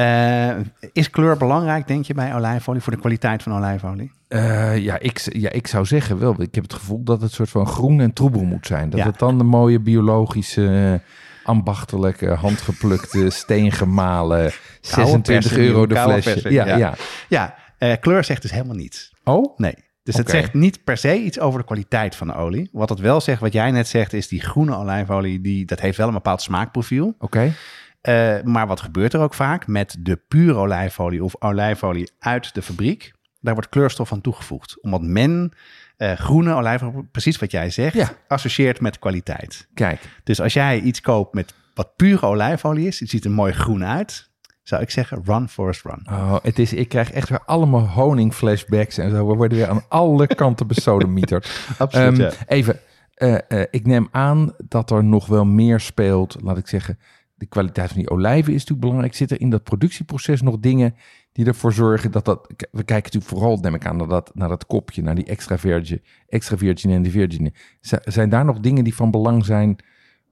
[0.00, 0.56] eh,
[0.92, 4.12] is kleur belangrijk, denk je, bij olijfolie voor de kwaliteit van olijfolie?
[4.28, 6.34] Eh, ja, ik, ja, ik zou zeggen wel.
[6.42, 8.90] Ik heb het gevoel dat het soort van groen en troebel moet zijn.
[8.90, 9.06] Dat Ja.
[9.06, 11.00] het dan de mooie biologische,
[11.44, 16.52] ambachtelijke, handgeplukte, steengemalen, 26 persen, euro de flesje.
[16.52, 16.76] Ja, ja.
[16.76, 16.94] ja.
[17.28, 19.14] Ja, eh, kleur zegt dus helemaal niets.
[19.24, 19.58] Oh?
[19.58, 19.74] Nee.
[20.02, 22.68] Dus het zegt niet per se iets over de kwaliteit van de olie.
[22.72, 25.96] Wat het wel zegt, wat jij net zegt, is die groene olijfolie, die, dat heeft
[25.96, 27.14] wel een bepaald smaakprofiel.
[27.18, 27.52] Oké.
[28.00, 32.62] Eh, maar wat gebeurt er ook vaak met de pure olijfolie of olijfolie uit de
[32.62, 33.12] fabriek?
[33.40, 34.82] Daar wordt kleurstof aan toegevoegd.
[34.82, 35.52] Omdat men
[35.96, 38.10] eh, groene olijfolie, precies wat jij zegt, Ja.
[38.28, 39.68] associeert met kwaliteit.
[39.74, 43.52] Kijk, Dus als jij iets koopt met wat pure olijfolie is, het ziet er mooi
[43.52, 44.30] groen uit,
[44.62, 46.06] zou ik zeggen run Forest run.
[46.10, 49.16] oh, het is, ik krijg echt weer allemaal honingflashbacks en zo.
[49.28, 51.66] We worden weer aan alle kanten besodemieterd.
[51.78, 52.30] Absoluut, Ehm, ja.
[52.46, 52.80] Even,
[53.14, 56.36] eh, ik neem aan dat er nog wel meer speelt.
[56.42, 56.98] Laat ik zeggen,
[57.40, 59.14] de kwaliteit van die olijven is natuurlijk belangrijk.
[59.14, 60.94] Zitten er in dat productieproces nog dingen
[61.32, 62.46] die ervoor zorgen dat dat...
[62.56, 65.58] We kijken natuurlijk vooral, neem ik aan, naar dat, naar dat kopje, naar die extra
[65.58, 67.52] virgin, extra virgin en de virgine.
[67.80, 69.76] Z- zijn daar nog dingen die van belang zijn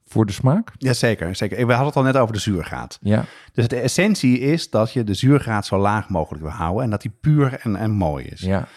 [0.07, 0.73] voor de smaak?
[0.79, 1.57] Jazeker, zeker.
[1.57, 2.99] We hadden het al net over de zuurgraad.
[3.03, 6.91] Ja, Dus de essentie is dat je de zuurgraad zo laag mogelijk wil houden en
[6.91, 8.41] dat die puur en, en mooi is.
[8.41, 8.69] ja,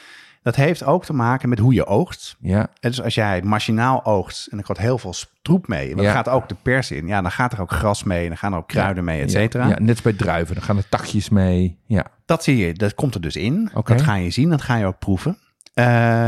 [0.42, 2.36] Dat heeft ook te maken met hoe je oogst.
[2.40, 2.60] ja.
[2.80, 6.06] En dus als jij machinaal oogst en er gaat heel veel troep mee, en dan
[6.06, 6.12] Ja.
[6.12, 8.52] gaat ook de pers in, ja, dan gaat er ook gras mee, en dan gaan
[8.52, 9.68] er ook kruiden mee, et cetera.
[9.68, 11.80] Ja, net als bij druiven, dan gaan er takjes mee.
[11.86, 13.70] Ja, Dat zie je, dat komt er dus in.
[13.84, 15.38] Dat ga je zien, dat ga je ook proeven.
[15.74, 15.86] Eh,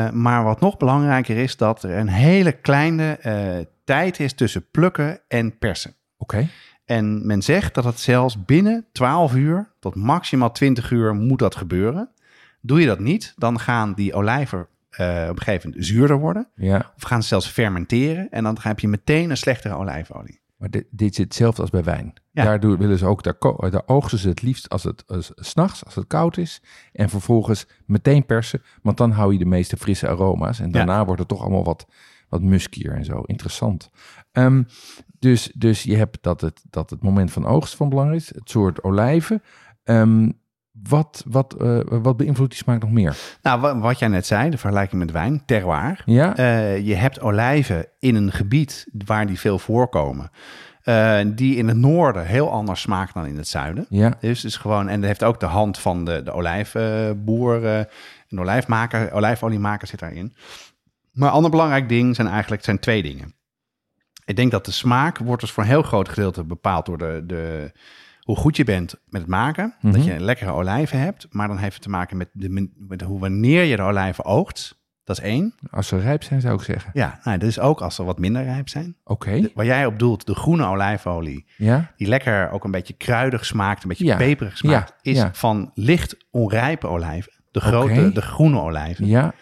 [0.10, 5.20] maar wat nog belangrijker is, dat er een hele kleine eh, tijd is tussen plukken
[5.28, 5.96] en persen.
[6.18, 6.48] oké.
[6.86, 11.56] En men zegt dat het zelfs binnen 12 uur tot maximaal 20 uur moet dat
[11.56, 12.10] gebeuren.
[12.66, 16.48] Doe je dat niet, dan gaan die olijven eh, op een gegeven moment zuurder worden.
[16.56, 18.30] Ja, Of gaan ze zelfs fermenteren.
[18.30, 20.42] En dan heb je meteen een slechtere olijfolie.
[20.58, 22.14] maar dit, dit is hetzelfde als bij wijn.
[22.32, 22.44] Ja.
[22.44, 23.36] Daardoor willen ze ook, daar,
[23.70, 26.62] daar oogsten ze het liefst als het als, 's nachts, als het koud is.
[26.92, 30.60] En vervolgens meteen persen, want dan hou je de meeste frisse aroma's.
[30.60, 31.88] En daarna wordt het toch allemaal wat,
[32.30, 33.22] wat muskier en zo.
[33.22, 33.90] Interessant.
[34.32, 34.64] Ehm,
[35.20, 38.50] dus, dus je hebt dat het, dat het moment van oogst van belang is, het
[38.50, 39.42] soort olijven.
[39.84, 40.30] Ehm,
[40.84, 43.18] wat, wat, eh, wat beïnvloedt die smaak nog meer?
[43.42, 46.02] Nou, wa- wat jij net zei, de vergelijking met wijn, terroir.
[46.06, 50.30] Ja, Eh, je hebt olijven in een gebied waar die veel voorkomen.
[50.84, 53.86] eh, die in het noorden heel anders smaakt dan in het zuiden.
[53.90, 57.66] ja, Dus het is gewoon, en dat heeft ook de hand van de, de olijfboer,
[58.30, 60.36] een olijfmaker, olijfoliemaker zit daarin.
[61.12, 63.36] Maar een ander belangrijk ding zijn eigenlijk zijn twee dingen.
[64.26, 67.24] Ik denk dat de smaak wordt dus voor een heel groot gedeelte bepaald door de,
[67.26, 67.72] de,
[68.24, 69.76] hoe goed je bent met het maken.
[69.82, 69.94] Mhm.
[69.94, 71.28] Dat je lekkere olijven hebt.
[71.30, 74.82] Maar dan heeft het te maken met, de, met hoe wanneer je de olijven oogt.
[75.04, 75.56] Dat is één.
[75.72, 76.92] Als ze rijp zijn, zou ik zeggen.
[76.94, 78.96] Ja, nou, dat is ook als ze wat minder rijp zijn.
[79.04, 79.50] Oké.
[79.54, 81.92] Waar jij op doelt, de groene olijfolie, Ja?
[81.98, 84.18] die lekker ook een beetje kruidig smaakt, een beetje Ja.
[84.18, 87.34] peperig smaakt, Ja, is van licht onrijpe olijven.
[87.52, 89.06] De grote, de groene olijven.
[89.08, 89.34] Ja?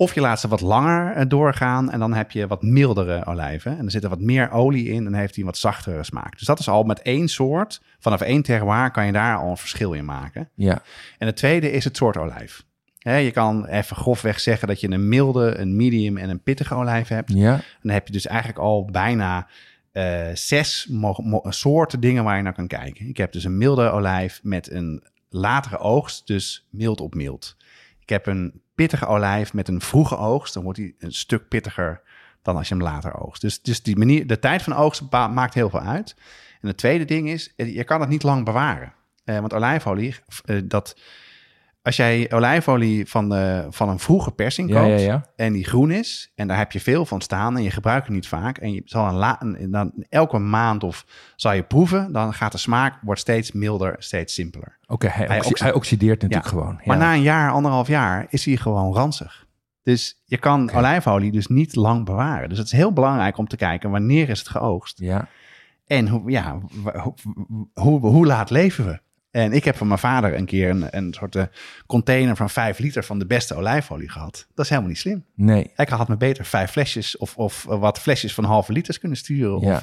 [0.00, 3.78] Of je laat ze wat langer eh, doorgaan en dan heb je wat mildere olijven.
[3.78, 6.38] En er zit er wat meer olie in en heeft hij een wat zachtere smaak.
[6.38, 9.56] Dus dat is al met één soort, vanaf één terroir kan je daar al een
[9.56, 10.50] verschil in maken.
[10.54, 10.82] Ja.
[11.18, 12.66] En het tweede is het soort olijf.
[12.98, 17.08] Je kan even grofweg zeggen dat je een milde, een medium en een pittige olijf
[17.08, 17.32] hebt.
[17.32, 17.60] Ja?
[17.82, 19.48] Dan heb je dus eigenlijk al bijna
[19.92, 20.90] eh, zes
[21.42, 23.08] soorten dingen waar je naar kan kijken.
[23.08, 27.56] Ik heb dus een milde olijf met een latere oogst, dus mild op mild.
[28.00, 30.54] Ik heb een pittige olijf met een vroege oogst.
[30.54, 32.00] Dan wordt die een stuk pittiger
[32.42, 33.40] dan als je hem later oogst.
[33.40, 36.16] Dus, dus die manier, de tijd van oogst maakt heel veel uit.
[36.60, 38.92] En het tweede ding is, eh, je kan het niet lang bewaren.
[39.24, 40.14] Eh, want olijfolie,
[40.44, 40.96] eh, dat,
[41.82, 45.26] als jij olijfolie van, de, van een vroege persing koopt ja, ja.
[45.36, 48.14] en die groen is en daar heb je veel van staan en je gebruikt het
[48.14, 51.04] niet vaak en je zal een la, een- dan elke maand of
[51.36, 54.78] zal je proeven, dan gaat de smaak wordt steeds milder, steeds simpeler.
[54.86, 56.74] Oké, hij, Hij oxi- oxi- hij oxideert natuurlijk gewoon.
[56.74, 56.82] Ja.
[56.84, 59.46] Maar na een jaar, anderhalf jaar is hij gewoon ranzig.
[59.82, 62.48] Dus je kan olijfolie dus niet lang bewaren.
[62.48, 65.28] Dus het is heel belangrijk om te kijken wanneer is het geoogst Ja.
[65.86, 66.58] en hoe, ja,
[67.02, 67.14] hoe,
[67.74, 69.00] hoe, hoe laat leven we?
[69.30, 71.44] En ik heb van mijn vader een keer een, een soort eh,
[71.86, 74.46] container van vijf liter van de beste olijfolie gehad.
[74.54, 75.24] Dat is helemaal niet slim.
[75.34, 75.72] Nee.
[75.76, 79.60] Ik had me beter vijf flesjes of, of wat flesjes van halve liters kunnen sturen.
[79.60, 79.74] Ja.
[79.74, 79.82] Of,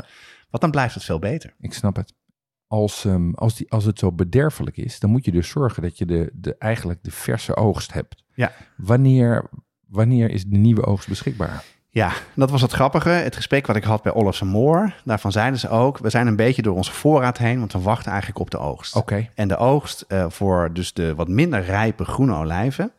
[0.50, 1.54] want dan blijft het veel beter.
[1.60, 2.14] Ik snap het.
[2.68, 5.98] Als, ehm, als, die, als het zo bederfelijk is, dan moet je dus zorgen dat
[5.98, 8.24] je de, de, eigenlijk de verse oogst hebt.
[8.34, 8.52] Ja.
[8.78, 9.50] Wanneer,
[9.88, 11.64] wanneer is de nieuwe oogst beschikbaar?
[11.96, 13.10] Ja, dat was het grappige.
[13.10, 14.94] Het gesprek wat ik had bij Olofs Moor.
[15.04, 18.12] Daarvan zeiden ze ook, we zijn een beetje door onze voorraad heen, want we wachten
[18.12, 18.96] eigenlijk op de oogst.
[18.96, 19.30] Oké.
[19.36, 22.92] En de oogst eh, voor dus de wat minder rijpe groene olijven,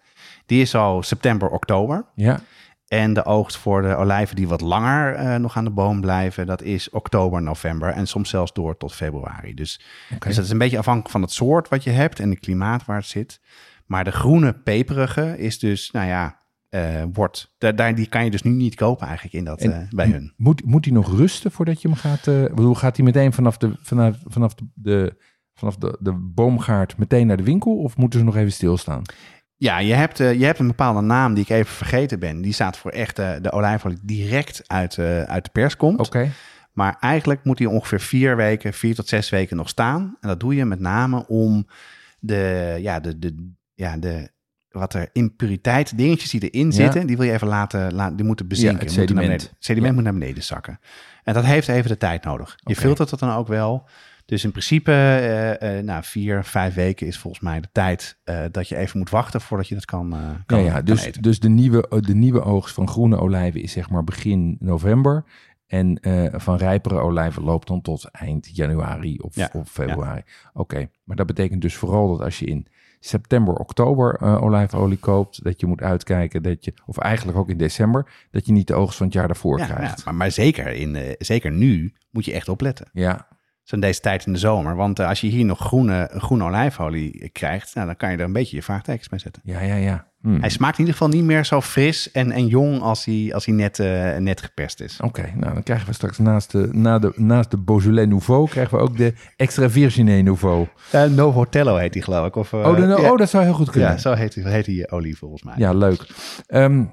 [0.46, 2.04] die is al september, oktober.
[2.14, 2.40] Ja.
[2.88, 6.46] En de oogst voor de olijven die wat langer eh, nog aan de boom blijven,
[6.46, 9.54] dat is oktober, november en soms zelfs door tot februari.
[9.54, 9.80] Dus,
[10.14, 10.26] Oké.
[10.26, 12.84] dus dat is een beetje afhankelijk van het soort wat je hebt en het klimaat
[12.84, 13.40] waar het zit.
[13.86, 18.42] Maar de groene peperige is dus, nou ja, eh, wordt, daar, die kan je dus
[18.42, 20.32] nu niet kopen eigenlijk in dat, eh, bij hun.
[20.36, 22.24] Moet, moet hij nog rusten voordat je hem gaat...
[22.24, 25.16] bedoel, gaat hij meteen vanaf, de, vanaf, vanaf, de,
[25.54, 27.76] vanaf de, de boomgaard meteen naar de winkel?
[27.76, 29.02] Of moeten ze nog even stilstaan?
[29.56, 32.42] Ja, je hebt, je hebt een bepaalde naam die ik even vergeten ben.
[32.42, 36.00] Die staat voor echt de olijfolie direct uit, uit de pers komt.
[36.00, 36.30] Oké.
[36.72, 40.16] Maar eigenlijk moet die ongeveer vier weken, vier tot zes weken nog staan.
[40.20, 41.66] En dat doe je met name om
[42.18, 44.30] de, ja, de, de, ja, de,
[44.78, 46.72] wat er impuriteit, dingetjes die erin Ja.
[46.72, 48.78] zitten, die wil je even laten, laten die moeten bezinken.
[48.78, 49.42] Ja, het Die moeten naar sediment.
[49.42, 50.00] beneden- Het sediment Ja.
[50.02, 50.78] moet naar beneden zakken.
[51.24, 52.56] En dat heeft even de tijd nodig.
[52.64, 53.88] Je filtert het dan ook wel.
[54.26, 54.92] Dus in principe,
[55.60, 59.10] eh, nou, vier, vijf weken is volgens mij de tijd eh, dat je even moet
[59.10, 60.14] wachten voordat je dat kan,
[60.46, 61.22] kan, Ja, ja, kan dus, eten.
[61.22, 65.24] dus de, nieuwe, de nieuwe oogst van groene olijven is zeg maar begin november.
[65.66, 65.98] En
[66.34, 70.22] van rijpere olijven loopt dan tot eind januari of, Ja, of februari.
[70.52, 72.66] Oké, maar dat betekent dus vooral dat als je in
[73.08, 77.56] september, oktober eh, olijfolie koopt, dat je moet uitkijken dat je, of eigenlijk ook in
[77.56, 80.04] december, dat je niet de oogst van het jaar daarvoor Ja, ja, krijgt.
[80.04, 82.88] maar, maar zeker, in, eh, zeker nu moet je echt opletten.
[82.92, 83.28] Ja,
[83.66, 84.76] Zo in deze tijd in de zomer.
[84.76, 88.24] Want eh, als je hier nog groene, groene olijfolie krijgt, nou, dan kan je er
[88.24, 89.42] een beetje je vraagtekens bij zetten.
[89.44, 90.06] ja, ja, ja.
[90.20, 90.40] Hm.
[90.40, 93.46] Hij smaakt in ieder geval niet meer zo fris en, en jong als hij, als
[93.46, 95.00] hij net, eh, net geperst is.
[95.00, 98.76] Oké, nou dan krijgen we straks naast de, na de, naast de Beaujolais Nouveau, krijgen
[98.78, 100.66] we ook de Extra Virginie Nouveau.
[100.94, 102.36] Uh, Novotello heet hij geloof ik.
[102.36, 103.90] Of, eh, Oh, de, oh, dat zou heel goed kunnen.
[103.90, 105.54] ja, zo heet, die- heet die olie volgens mij.
[105.56, 106.06] Ja, leuk.
[106.46, 106.84] Ehm,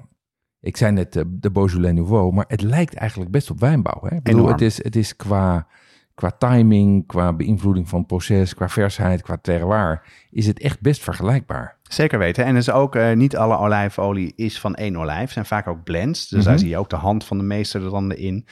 [0.60, 4.00] ik zei net eh, de Beaujolais Nouveau, maar het lijkt eigenlijk best op wijnbouw.
[4.02, 4.16] Hè?
[4.16, 4.52] Ik bedoel, Enorm.
[4.52, 5.66] het is, het is qua,
[6.14, 11.02] qua timing, qua beïnvloeding van het proces, qua versheid, qua terroir, is het echt best
[11.02, 11.76] vergelijkbaar.
[11.82, 12.44] Zeker weten.
[12.44, 15.20] En dus ook eh, niet alle olijfolie is van één olijf.
[15.20, 16.28] Het zijn vaak ook blends.
[16.28, 16.48] Dus Mhm.
[16.48, 18.46] daar zie je ook de hand van de meester er dan in.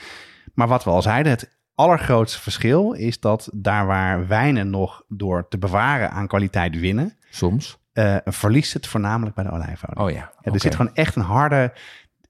[0.53, 5.47] Maar wat we al zeiden, het allergrootste verschil is dat daar waar wijnen nog door
[5.47, 7.77] te bewaren aan kwaliteit winnen, Soms.
[7.93, 9.99] eh, verliest het voornamelijk bij de olijfolie.
[9.99, 10.31] Oh ja.
[10.41, 11.73] Er zit gewoon echt een harde,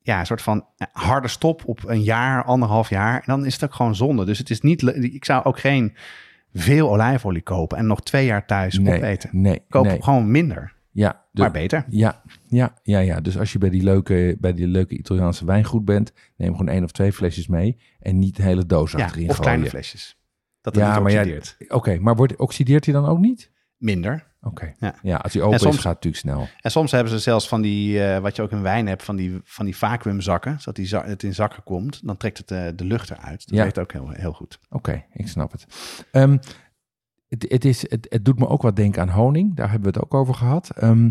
[0.04, 3.16] ja, een soort van eh, harde stop op een jaar, anderhalf jaar.
[3.16, 4.26] En dan is het ook gewoon zonde.
[4.26, 5.96] Dus het is niet, ik zou ook geen
[6.54, 9.30] veel olijfolie kopen en nog twee jaar thuis nee, opeten.
[9.34, 10.02] Nee, Koop nee.
[10.02, 11.86] gewoon minder, Ja, de- maar beter.
[11.90, 13.22] Ja, ja, ja, ja.
[13.22, 16.84] Dus als je bij die leuke, bij die leuke Italiaanse wijngoed bent, neem gewoon één
[16.84, 20.18] of twee flesjes mee en niet de hele doos Ja, achterin of kleine flesjes.
[20.62, 21.58] Dat Ja, niet maar ja, oxideert.
[21.68, 23.52] Oké, maar wordt, oxideert hij dan ook niet?
[23.84, 24.32] Minder.
[24.42, 24.74] Oké.
[24.80, 24.96] Ja.
[25.02, 25.16] Ja.
[25.18, 26.48] als hij open soms- is, gaat het natuurlijk snel.
[26.62, 29.16] En soms hebben ze zelfs van die, eh, wat je ook in wijn hebt, van
[29.16, 30.56] die, van die vacuümzakken.
[30.60, 32.06] Zodat die za- het in zakken komt.
[32.08, 33.48] Dan trekt het eh, de lucht eruit.
[33.48, 33.62] Dat Ja.
[33.62, 34.60] werkt ook heel, heel goed.
[34.70, 35.66] Oké, ik snap het.
[36.12, 36.38] Ehm,
[37.28, 39.56] het, het, is, het, het doet me ook wat denken aan honing.
[39.56, 40.70] Daar hebben we het ook over gehad.
[40.70, 41.10] Ehm,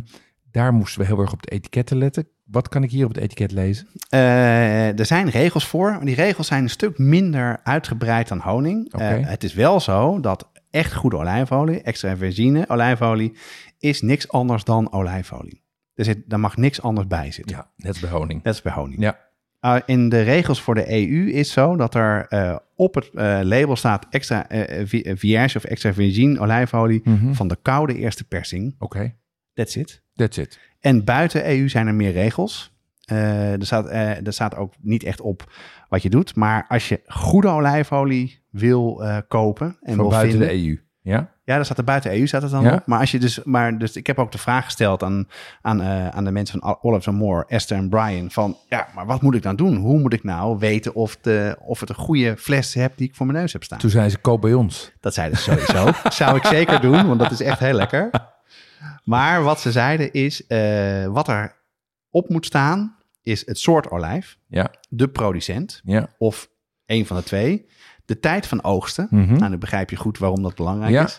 [0.50, 2.28] daar moesten we heel erg op de etiketten letten.
[2.44, 3.86] Wat kan ik hier op het etiket lezen?
[4.08, 5.90] Eh, er zijn regels voor.
[5.90, 8.94] maar Die regels zijn een stuk minder uitgebreid dan honing.
[8.94, 9.04] Oké.
[9.04, 13.32] Eh, het is wel zo dat echt goede olijfolie, extra virgine olijfolie,
[13.78, 15.62] is niks anders dan olijfolie.
[15.94, 17.56] Er zit, daar mag niks anders bij zitten.
[17.56, 18.42] Ja, net als bij honing.
[18.42, 19.00] Net als bij honing.
[19.00, 19.18] Ja.
[19.60, 23.38] Uh, in de regels voor de EU is zo dat er uh, op het uh,
[23.42, 24.46] label staat extra
[25.14, 27.32] vierge of extra virgin olijfolie Mhm.
[27.32, 28.74] van de koude eerste persing.
[28.78, 29.14] Oké,
[29.54, 30.02] That's it.
[30.14, 30.58] that's it.
[30.80, 32.70] En buiten EU zijn er meer regels.
[33.04, 33.90] Er, staat,
[34.26, 35.52] er staat ook niet echt op
[35.88, 36.34] wat je doet.
[36.36, 40.80] Maar als je goede olijfolie wil uh, kopen en Van wil buiten vinden, de EU.
[41.00, 41.30] Ja?
[41.44, 42.74] Ja, daar staat er buiten EU staat het dan Ja.
[42.74, 42.86] op.
[42.86, 45.28] Maar als je dus, maar dus ik heb ook de vraag gesteld aan,
[45.62, 49.06] aan, uh, aan de mensen van Olives and More, Esther en Brian, van ja, maar
[49.06, 49.76] wat moet ik nou doen?
[49.76, 53.14] Hoe moet ik nou weten of, de, of het een goede fles heb die ik
[53.14, 53.78] voor mijn neus heb staan?
[53.78, 54.92] Toen zei ze, koop bij ons.
[55.00, 55.92] Dat zeiden ze sowieso.
[56.22, 58.10] Zou ik zeker doen, want dat is echt heel lekker.
[59.04, 61.56] Maar wat ze zeiden is, uh, wat er
[62.10, 66.08] op moet staan, is het soort olijf, Ja, de producent ja.
[66.18, 66.50] of
[66.86, 67.66] een van de twee,
[68.12, 69.06] de tijd van oogsten.
[69.10, 69.34] Mhm.
[69.34, 71.04] Nou, dan begrijp je goed waarom dat belangrijk Ja.
[71.04, 71.18] is.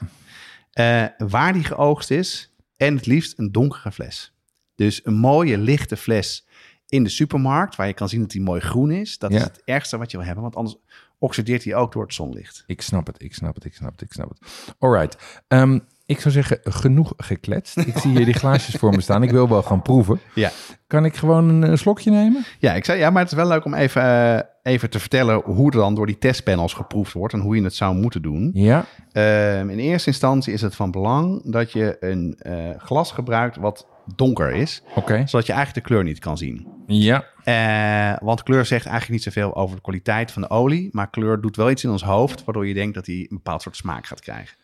[1.21, 4.33] Uh, waar die geoogst is en het liefst een donkere fles.
[4.75, 6.47] Dus een mooie lichte fles
[6.87, 9.17] in de supermarkt, waar je kan zien dat die mooi groen is.
[9.17, 9.37] Dat Ja.
[9.37, 10.75] is het ergste wat je wil hebben, want anders
[11.17, 12.63] oxideert hij ook door het zonlicht.
[12.67, 14.73] Ik snap het, ik snap het, ik snap het, ik snap het.
[14.79, 15.41] Alright.
[15.47, 15.79] Ehm,
[16.13, 17.77] ik zou zeggen, genoeg gekletst.
[17.77, 19.23] Ik zie hier die glaasjes voor me staan.
[19.23, 20.19] Ik wil wel gaan proeven.
[20.33, 20.51] Ja.
[20.87, 22.45] Kan ik gewoon een, eh, slokje nemen?
[22.59, 25.41] Ja, ik zei, ja, maar het is wel leuk om even, uh, even te vertellen
[25.45, 28.51] hoe er dan door die testpanels geproefd wordt en hoe je het zou moeten doen.
[28.53, 28.85] Ja.
[29.13, 33.87] Uh, in eerste instantie is het van belang dat je een uh, glas gebruikt wat
[34.15, 36.67] donker is, zodat je eigenlijk de kleur niet kan zien.
[36.87, 37.25] Ja.
[37.45, 41.41] Uh, want kleur zegt eigenlijk niet zoveel over de kwaliteit van de olie, maar kleur
[41.41, 44.07] doet wel iets in ons hoofd, waardoor je denkt dat hij een bepaald soort smaak
[44.07, 44.55] gaat krijgen.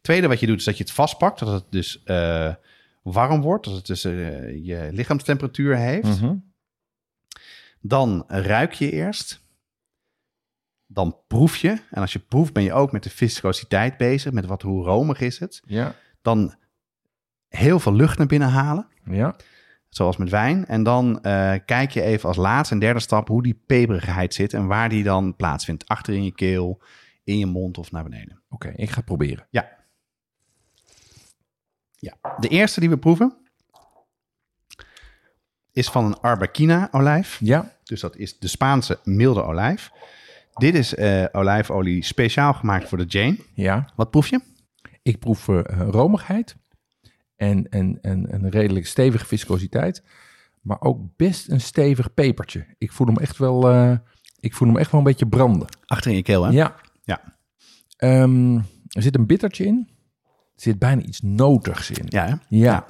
[0.00, 2.54] Tweede wat je doet is dat je het vastpakt, dat het dus uh,
[3.02, 6.20] warm wordt, dat het dus uh, je lichaamstemperatuur heeft.
[6.20, 6.36] Mhm.
[7.80, 9.46] Dan ruik je eerst.
[10.86, 11.68] Dan proef je.
[11.90, 15.20] En als je proeft ben je ook met de viscositeit bezig, met wat hoe romig
[15.20, 15.62] is het.
[15.66, 15.94] Ja.
[16.22, 16.54] Dan
[17.48, 18.86] heel veel lucht naar binnen halen.
[19.04, 19.36] Ja.
[19.88, 20.66] Zoals met wijn.
[20.66, 24.52] En dan uh, kijk je even als laatste en derde stap hoe die peperigheid zit
[24.52, 25.88] en waar die dan plaatsvindt.
[25.88, 26.82] Achter in je keel,
[27.24, 28.42] in je mond of naar beneden.
[28.48, 29.46] Oké, ik ga het proberen.
[29.50, 29.77] Ja.
[31.98, 32.16] Ja.
[32.38, 33.36] De eerste die we proeven
[35.72, 37.38] is van een Arbequina olijf.
[37.40, 37.76] Ja.
[37.84, 39.90] Dus dat is de Spaanse milde olijf.
[40.52, 43.36] Dit is uh, olijfolie speciaal gemaakt voor de Jane.
[43.54, 43.88] Ja.
[43.96, 44.40] Wat proef je?
[45.02, 46.56] Ik proef uh, romigheid
[47.36, 50.02] en, en, en een redelijk stevige viscositeit.
[50.60, 52.66] Maar ook best een stevig pepertje.
[52.78, 53.96] Ik voel hem echt wel, uh,
[54.40, 55.68] ik voel hem echt wel een beetje branden.
[55.86, 56.50] Achter in je keel, hè?
[56.50, 56.74] Ja.
[57.02, 57.38] Ja.
[57.98, 58.56] Um,
[58.88, 59.88] er zit een bittertje in.
[60.60, 62.04] Zit bijna iets notigs in.
[62.08, 62.30] Ja, hè?
[62.30, 62.38] Ja.
[62.48, 62.86] ja.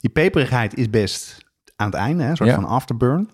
[0.00, 1.36] Die peperigheid is best
[1.76, 2.30] aan het einde, hè?
[2.30, 2.54] een soort Ja.
[2.54, 3.30] van afterburn.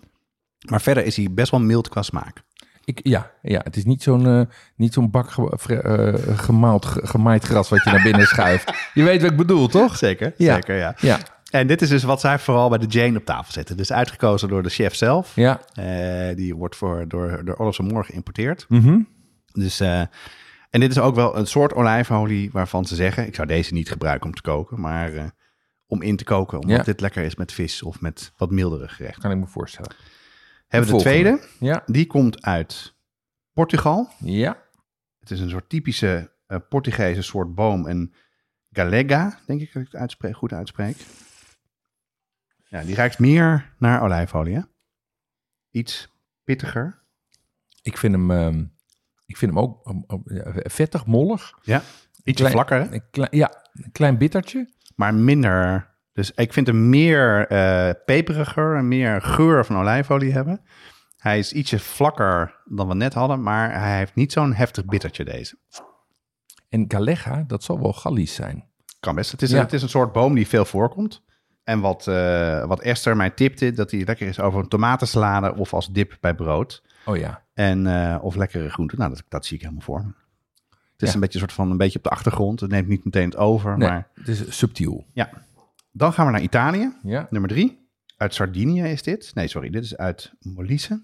[0.69, 2.43] Maar verder is hij best wel mild qua smaak.
[2.83, 4.41] Ik, ja, ja, het is niet zo'n uh,
[4.75, 5.83] niet zo'n bak ge,
[6.29, 8.73] uh, gemaald, ge, gemaaid gras wat je naar binnen schuift.
[8.93, 9.97] Je weet wat ik bedoel, toch?
[9.97, 10.53] Zeker, Ja.
[10.53, 10.95] zeker, ja.
[10.99, 11.19] Ja,
[11.51, 13.77] En dit is dus wat zij vooral bij de Jane op tafel zetten.
[13.77, 15.35] Dus uitgekozen door de chef zelf.
[15.35, 15.61] ja.
[15.73, 18.65] Eh, die wordt voor, door, door Olives Moore geïmporteerd.
[18.69, 18.99] Mhm.
[19.51, 20.01] Dus, eh,
[20.71, 23.27] en dit is ook wel een soort olijfolie waarvan ze zeggen...
[23.27, 25.29] ik zou deze niet gebruiken om te koken, maar eh,
[25.85, 26.59] om in te koken.
[26.59, 26.83] Omdat Ja.
[26.83, 29.21] dit lekker is met vis of met wat mildere gerechten.
[29.21, 29.95] Kan ik me voorstellen.
[30.67, 31.41] Hebben we de tweede.
[31.59, 32.95] Ja, Die komt uit
[33.53, 34.09] Portugal.
[34.19, 34.69] ja.
[35.19, 37.85] Het is een soort typische eh, Portugese soort boom.
[37.87, 38.13] Een
[38.71, 40.97] galega, denk ik dat ik het uitspreek, goed uitspreek.
[42.67, 44.61] Ja, die ruikt meer naar olijfolie, hè?
[45.71, 46.09] Iets
[46.43, 47.03] pittiger.
[47.81, 48.63] Ik vind hem, ehm,
[49.31, 50.23] ik vind hem ook um, um,
[50.63, 51.51] vettig, mollig.
[51.61, 51.81] Ja,
[52.23, 52.93] ietsje Klein- vlakker, hè?
[52.93, 54.69] Een klein, ja, een klein bittertje.
[54.95, 55.89] maar minder.
[56.13, 60.61] Dus ik vind hem meer eh, peperiger en meer geur van olijfolie hebben.
[61.17, 65.25] Hij is ietsje vlakker dan we net hadden, maar hij heeft niet zo'n heftig bittertje
[65.25, 65.57] deze.
[66.69, 68.69] En Galega, dat zal wel Gallisch zijn.
[68.99, 69.31] Kan best.
[69.31, 69.59] Het is, Ja.
[69.59, 71.23] het is een soort boom die veel voorkomt.
[71.63, 75.73] En wat, eh, wat Esther mij tipte, dat hij lekker is over een tomatensalade of
[75.73, 76.83] als dip bij brood.
[77.05, 78.97] Oh ja, En, eh, of lekkere groenten.
[78.97, 80.11] Nou, dat, dat zie ik helemaal voor me.
[80.69, 81.13] Het is Ja.
[81.13, 82.59] een beetje een soort van een beetje op de achtergrond.
[82.59, 83.77] Het neemt niet meteen het over.
[83.77, 85.05] nee, Maar het is subtiel.
[85.13, 85.29] ja.
[85.91, 86.93] Dan gaan we naar Italië.
[87.03, 87.87] Ja, Nummer drie.
[88.17, 89.31] Uit Sardinië is dit.
[89.35, 89.69] Nee, sorry.
[89.69, 91.03] Dit is uit Molise.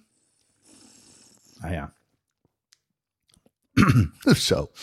[1.60, 1.94] Nou ja.
[4.36, 4.72] Zo.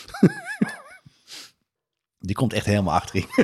[2.19, 3.27] Die komt echt helemaal achterin.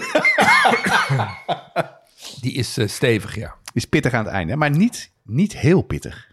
[2.41, 3.57] die is eh, stevig, ja.
[3.64, 6.28] Die is pittig aan het einde, maar niet, niet heel pittig.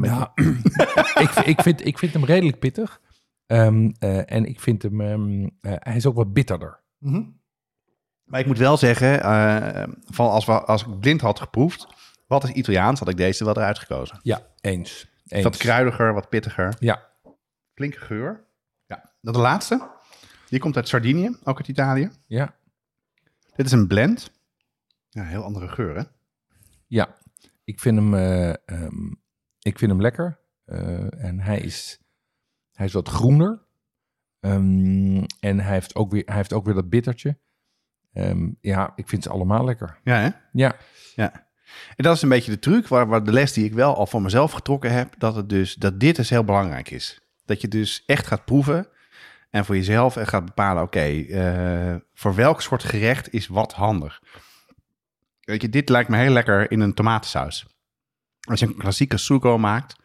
[0.00, 0.32] Ja,
[1.24, 3.00] ik, ik, vind, ik vind hem redelijk pittig.
[3.46, 6.80] Ehm, eh, en ik vind hem, ehm, eh, hij is ook wat bitterder.
[8.24, 9.20] Maar ik moet wel zeggen,
[10.04, 11.86] van als, we, als ik blind had geproefd,
[12.26, 12.98] Wat is Italiaans?
[12.98, 14.18] Had ik deze wel eruit gekozen.
[14.22, 15.06] Ja, eens.
[15.26, 15.44] eens.
[15.44, 16.74] Wat kruidiger, wat pittiger.
[16.78, 17.08] Ja,
[17.74, 18.44] Flinke geur.
[18.86, 19.12] Ja.
[19.20, 19.88] Dan de laatste.
[20.48, 22.10] Die komt uit Sardinië, ook uit Italië.
[22.26, 22.54] ja,
[23.56, 24.30] Dit is een blend.
[25.18, 26.02] Ja, heel andere geur, hè?
[26.86, 27.16] ja.
[27.64, 29.10] Ik vind hem, eh, ehm,
[29.58, 30.40] ik vind hem lekker.
[30.64, 32.00] Eh, en hij is,
[32.72, 33.62] hij is wat groener.
[34.40, 37.38] Ehm, en hij heeft, ook weer, hij heeft ook weer dat bittertje.
[38.12, 40.00] Ehm, ja, ik vind ze allemaal lekker.
[40.04, 40.30] Ja, hè?
[40.52, 40.76] Ja,
[41.14, 41.46] Ja.
[41.96, 44.06] En dat is een beetje de truc, waar, waar de les die ik wel al
[44.06, 47.20] voor mezelf getrokken heb, dat, het dus, dat dit dus heel belangrijk is.
[47.44, 48.88] Dat je dus echt gaat proeven
[49.50, 54.22] en voor jezelf echt gaat bepalen, oké, eh, voor welk soort gerecht is wat handig.
[55.48, 57.66] Weet je, dit lijkt me heel lekker in een tomatensaus.
[58.48, 59.96] Als je een klassieke sugo maakt,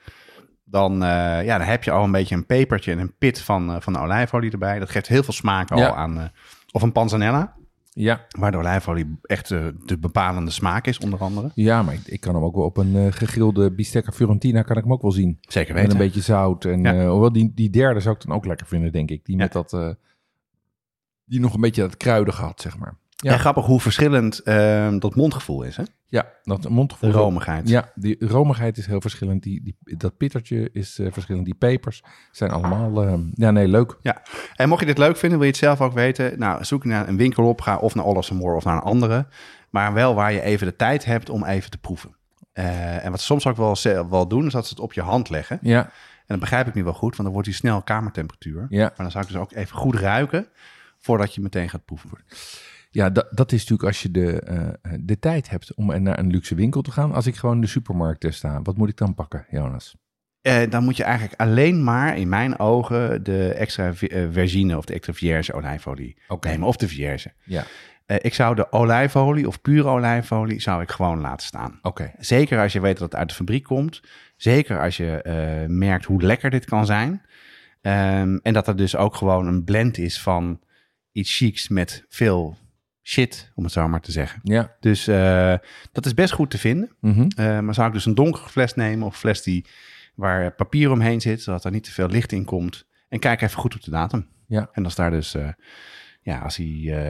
[0.63, 3.71] dan, eh, ja, dan heb je al een beetje een pepertje en een pit van,
[3.73, 4.79] eh, van de olijfolie erbij.
[4.79, 5.93] Dat geeft heel veel smaak al Ja.
[5.93, 6.19] aan.
[6.19, 6.25] eh,
[6.71, 7.55] of een panzanella,
[7.89, 8.25] ja.
[8.39, 11.51] waar de olijfolie echt de bepalende smaak is, onder andere.
[11.55, 14.83] ja maar ik, ik kan hem ook wel op een gegrilde bistecca Fiorentina kan ik
[14.83, 15.37] hem ook wel zien.
[15.41, 15.99] Zeker Met weten.
[15.99, 16.65] een beetje zout.
[16.65, 17.07] En Ja.
[17.07, 19.25] hoewel die, die derde zou ik dan ook lekker vinden, denk ik.
[19.25, 19.43] Die Ja.
[19.43, 19.97] met dat,
[21.25, 22.97] die nog een beetje dat kruidige had, zeg maar.
[23.23, 23.31] Ja.
[23.31, 23.37] Ja.
[23.37, 25.83] grappig hoe verschillend ehm, dat mondgevoel is, hè?
[26.07, 27.11] Ja, dat De mondgevoel.
[27.11, 27.69] romigheid.
[27.69, 29.43] Ja, die romigheid is heel verschillend.
[29.43, 31.45] Die, die, dat pittertje is eh, verschillend.
[31.45, 33.03] Die pepers zijn allemaal...
[33.03, 33.97] eh, ja, nee, leuk.
[34.55, 36.39] En mocht je dit leuk vinden, wil je het zelf ook weten?
[36.39, 39.27] Nou, zoek naar een winkel op, ga of naar Olles Moor of naar een andere.
[39.69, 42.15] Maar wel waar je even de tijd hebt om even te proeven.
[42.53, 43.75] Eh, en wat ze soms ook wel,
[44.09, 45.59] wel doen, is dat ze het op je hand leggen.
[45.61, 45.91] Ja, En
[46.27, 48.65] dat begrijp ik nu wel goed, want dan wordt hij snel kamertemperatuur.
[48.69, 48.83] ja.
[48.83, 50.47] Maar dan zou ik dus ook even goed ruiken,
[50.99, 52.09] voordat je meteen gaat proeven.
[52.93, 56.31] Ja dat, dat is natuurlijk als je de, eh, de tijd hebt om naar een
[56.31, 57.13] luxe winkel te gaan.
[57.13, 59.95] Als ik gewoon in de supermarkt eh, sta, wat moet ik dan pakken, Jonas?
[60.41, 63.93] Eh, dan moet je eigenlijk alleen maar, in mijn ogen, de extra
[64.31, 66.67] vergine of de extra vierge olijfolie nemen.
[66.67, 67.33] Of de vierge.
[67.43, 67.65] Ja,
[68.05, 71.79] ik zou de olijfolie of pure olijfolie zou ik gewoon laten staan.
[71.81, 72.11] oké.
[72.17, 74.01] Zeker als je weet dat het uit de fabriek komt.
[74.35, 77.21] Zeker als je merkt hoe lekker dit kan zijn.
[77.81, 80.59] Ehm, en dat er dus ook gewoon een blend is van
[81.11, 82.57] iets chics met veel
[83.03, 84.39] shit, om het zo maar te zeggen.
[84.43, 84.75] Ja.
[84.79, 85.55] Dus eh,
[85.91, 86.95] dat is best goed te vinden.
[86.99, 87.27] mhm.
[87.35, 89.65] Eh, maar zou ik dus een donkere fles nemen of fles die,
[90.15, 92.85] waar papier omheen zit, zodat er niet te veel licht in komt.
[93.09, 94.27] En kijk even goed op de datum.
[94.47, 94.69] Ja.
[94.71, 95.47] En als daar dus, eh,
[96.23, 96.65] ja, als hij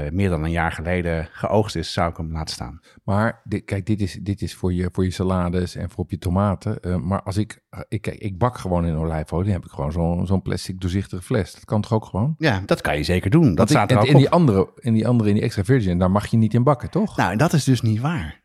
[0.06, 2.80] eh, meer dan een jaar geleden geoogst is, zou ik hem laten staan.
[3.04, 6.12] Maar dit, kijk, dit is, dit is voor, je, voor je salades en voor op
[6.12, 6.80] je tomaten.
[6.80, 9.92] Eh, maar als ik, ik, kijk, ik bak gewoon in olijfolie, dan heb ik gewoon
[9.92, 11.54] zo'n zo'n plastic doorzichtige fles.
[11.54, 12.36] Dat kan toch ook gewoon?
[12.38, 13.56] Ja, dat kan je zeker doen.
[13.56, 15.98] Dat staat ik, er ook in, die andere, in die andere, in die extra virgin,
[16.00, 17.18] daar mag je niet in bakken, toch?
[17.18, 18.42] Nou, en dat is dus niet waar.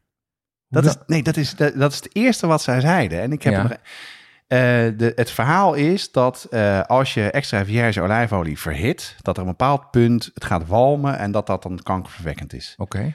[0.69, 3.21] Dat is, nee, dat is, dat, dat is het eerste wat zij zeiden.
[3.21, 3.63] En ik heb Ja.
[3.63, 3.79] nog- eh,
[4.49, 9.49] de, het verhaal is dat eh, als je extra vierge olijfolie verhit, dat er een
[9.49, 12.75] bepaald punt het gaat walmen en dat dat dan kankerverwekkend is.
[12.77, 13.15] Oké.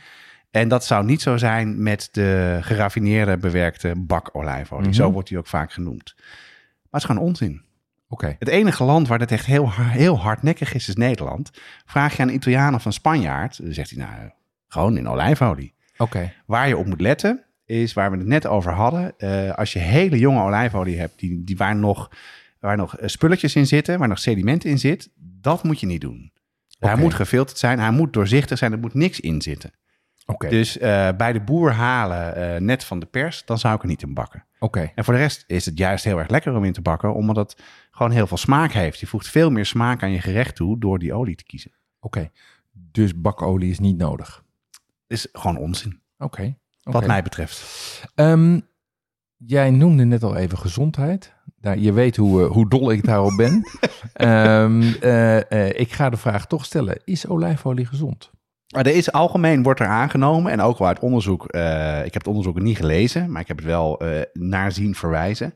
[0.52, 4.88] En dat zou niet zo zijn met de geraffineerde bewerkte bakolijfolie.
[4.88, 4.94] Mhm.
[4.96, 6.14] Zo wordt die ook vaak genoemd.
[6.16, 7.62] Maar het is gewoon onzin.
[8.08, 8.36] Oké.
[8.40, 11.52] Het enige land waar dat echt heel, heel hardnekkig is, is Nederland.
[11.86, 14.32] Vraag je aan een Italiaan of een Spanjaard, dan zegt hij nou,
[14.68, 15.74] gewoon in olijfolie.
[15.98, 16.34] Oké.
[16.46, 19.18] Waar je op moet letten, is waar we het net over hadden.
[19.18, 22.12] Eh, als je hele jonge olijfolie hebt, die, die waar, nog,
[22.60, 26.02] waar nog eh, spulletjes in zitten, waar nog sediment in zit, dat moet je niet
[26.02, 26.32] doen.
[26.80, 29.72] Hij moet gefilterd zijn, hij moet doorzichtig zijn, er moet niks in zitten.
[30.26, 30.50] Oké.
[30.50, 34.02] Dus eh, bij de boer halen, net van de pers, dan zou ik er niet
[34.02, 34.46] in bakken.
[34.60, 34.92] Oké.
[34.96, 37.36] En voor de rest is het juist heel erg lekker om in te bakken, omdat
[37.36, 39.00] het gewoon heel veel smaak heeft.
[39.00, 41.72] Je voegt veel meer smaak aan je gerecht toe door die olie te kiezen.
[42.00, 42.32] Oké.
[42.72, 44.44] Dus bakolie is niet nodig.
[45.08, 46.56] is gewoon onzin, Oké.
[46.84, 47.64] Wat mij betreft.
[48.16, 48.60] Ehm,
[49.38, 51.34] jij noemde net al even gezondheid.
[51.60, 53.64] Daar, je weet hoe, eh, hoe dol ik daarop ben.
[54.14, 57.02] Ehm, eh, eh, ik ga de vraag toch stellen.
[57.04, 58.32] Is olijfolie gezond?
[58.76, 61.44] Maar er is algemeen wordt er aangenomen en ook wel uit onderzoek.
[61.46, 64.02] ik heb het onderzoek niet gelezen, maar ik heb het wel
[64.34, 65.56] naar zien verwijzen.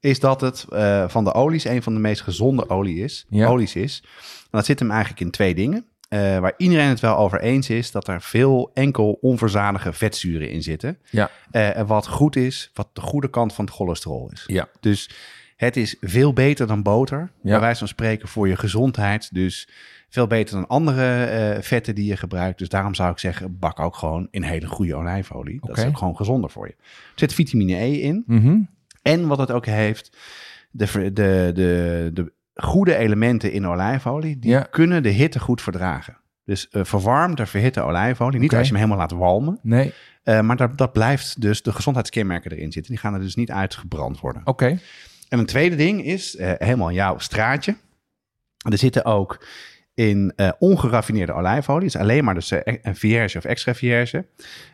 [0.00, 0.66] Is dat het
[1.06, 3.46] van de olies een van de meest gezonde olie is, Ja.
[3.46, 4.02] olies is.
[4.42, 5.86] En dat zit hem eigenlijk in twee dingen.
[6.12, 10.62] Eh, waar iedereen het wel over eens is dat er veel enkel onverzadigde vetzuren in
[10.62, 10.98] zitten.
[11.10, 11.30] Ja.
[11.50, 14.44] En wat goed is, wat de goede kant van het cholesterol is.
[14.46, 14.68] Ja.
[14.80, 15.10] Dus
[15.56, 17.18] het is veel beter dan boter.
[17.18, 17.50] Ja.
[17.50, 19.34] Bij wijze van spreken voor je gezondheid.
[19.34, 19.68] Dus
[20.08, 22.58] veel beter dan andere eh, vetten die je gebruikt.
[22.58, 25.60] Dus daarom zou ik zeggen, bak ook gewoon in hele goede olijfolie.
[25.62, 26.74] Dat is ook gewoon gezonder voor je.
[26.82, 28.24] Er zit vitamine E in.
[28.26, 28.60] Mhm.
[29.02, 30.16] En wat het ook heeft,
[30.70, 34.60] de, de, de, de goede elementen in olijfolie, die Ja.
[34.70, 36.16] kunnen de hitte goed verdragen.
[36.44, 38.40] Dus eh verwarmde, verhitte olijfolie.
[38.40, 39.58] Niet als je hem helemaal laat walmen.
[39.62, 39.92] Nee.
[40.22, 42.92] eh, maar dat, dat blijft dus de gezondheidskenmerken erin zitten.
[42.92, 44.42] Die gaan er dus niet uitgebrand worden.
[44.44, 44.78] Oké.
[45.28, 47.76] En een tweede ding is, eh, helemaal jouw straatje.
[48.70, 49.46] Er zitten ook
[49.94, 54.26] in eh, ongeraffineerde olijfolie, dus alleen maar dus, eh, een vierge of extra vierge,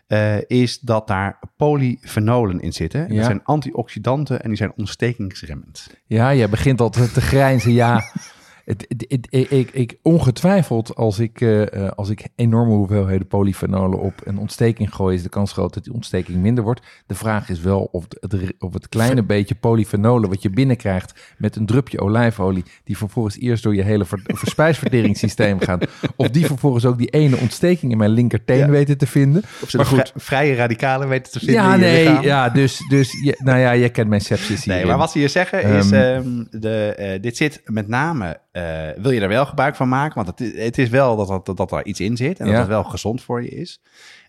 [0.06, 3.00] eh, is dat daar polyfenolen in zitten.
[3.00, 3.16] En Ja.
[3.16, 5.94] Dat zijn antioxidanten en die zijn ontstekingsremmend.
[6.06, 7.72] Ja, jij begint al te, te grijnzen.
[7.72, 8.02] Ja,
[8.68, 14.12] het, het, het- ik, ongetwijfeld als ik, eh, eh, als ik enorme hoeveelheden polyfenolen op
[14.24, 16.80] een ontsteking gooi, is de kans groot dat die ontsteking minder wordt.
[17.06, 21.20] De vraag is wel of het, het- of het kleine beetje polyfenolen wat je binnenkrijgt
[21.38, 26.46] met een drupje olijfolie, die vervolgens eerst door je hele ver, verspijsverteringssysteem gaat, of die
[26.46, 28.68] vervolgens ook die ene ontsteking in mijn linkerteen Ja.
[28.68, 29.42] weten te vinden.
[29.62, 29.98] Of ze Maar goed.
[30.08, 33.90] vri- vrije radicalen weten te vinden Ja, nee, ja, dus, dus je, nou ja, jij
[33.90, 34.86] kent mijn sepsis Nee, hierin.
[34.86, 39.02] maar wat ze hier zeggen is, Ehm, ehm, de, eh, dit zit met name, eh,
[39.02, 40.24] wil je er wel gebruik van maken?
[40.24, 42.50] Want het, het is wel dat, dat, er iets in zit en Ja.
[42.50, 43.80] dat het wel gezond voor je is.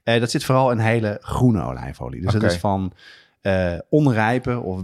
[0.03, 2.21] Eh, dat zit vooral in hele groene olijfolie.
[2.21, 2.93] Dus dat is van
[3.41, 4.81] eh, onrijpe of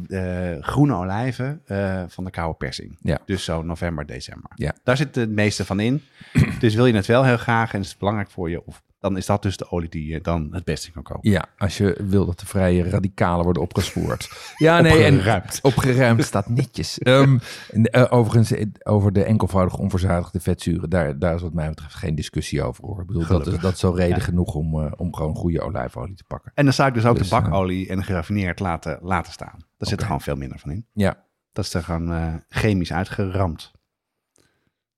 [0.60, 1.62] groene olijven
[2.08, 2.98] van de koude persing.
[3.02, 3.20] Ja.
[3.26, 4.52] Dus zo november, december.
[4.56, 4.74] Ja.
[4.84, 6.04] Daar zit het meeste van in.
[6.60, 9.18] dus wil je het wel heel graag en is het belangrijk voor je, of, dan
[9.18, 11.32] is dat dus de olie die je dan het beste kan kopen.
[11.32, 14.30] Ja, als je wil dat de vrije radicalen worden opgespoord.
[14.58, 15.60] Ja, nee, en Opgeruimd.
[15.62, 16.98] opgeruimd staat netjes.
[17.00, 17.38] Ehm,
[17.70, 22.16] eh, overigens, eh, over de enkelvoudig onverzadigde vetzuren, daar, daar is wat mij betreft geen
[22.16, 22.84] discussie over.
[22.86, 23.02] Hoor.
[23.02, 26.16] Ik bedoel, dat is, dat is zo reden genoeg om, eh, om gewoon goede olijfolie
[26.16, 26.52] te pakken.
[26.56, 29.58] En dan zou ik dus ook Dus, de bakolie en geraffineerd laten, laten staan.
[29.78, 30.86] Daar zit er gewoon veel minder van in.
[30.94, 33.72] Ja, Dat is er gewoon eh, chemisch uitgeramd.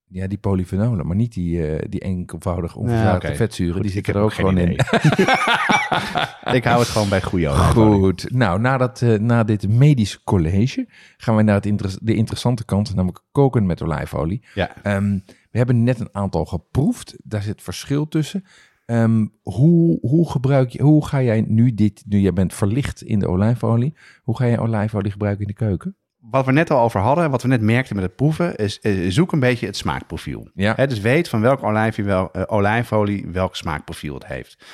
[0.08, 3.36] Ja die polyfenolen, maar niet die, eh, die enkelvoudig onverzadigde oké.
[3.36, 3.72] vetzuren.
[3.74, 4.70] Goed, die zitten er ook gewoon in.
[6.58, 7.48] ik hou het gewoon bij goede.
[7.48, 8.30] Goed.
[8.30, 12.64] Nou, na, dat, eh, na dit medisch college gaan we naar het inter- de interessante
[12.64, 14.44] kant, namelijk koken met olijfolie.
[14.54, 14.82] Ja.
[14.82, 15.18] Ehm,
[15.50, 17.16] we hebben net een aantal geproefd.
[17.24, 18.44] Daar zit verschil tussen.
[18.86, 23.18] Ehm, hoe, hoe, gebruik je, hoe ga jij nu dit, nu jij bent verlicht in
[23.18, 25.96] de olijfolie, hoe ga je olijfolie gebruiken in de keuken?
[26.30, 28.78] Wat we net al over hadden, en wat we net merkten met het proeven, is
[29.08, 30.50] zoek een beetje het smaakprofiel.
[30.54, 30.74] Ja.
[30.86, 34.64] Dus weet van welk olijfje wel, eh, olijfolie welk smaakprofiel het heeft.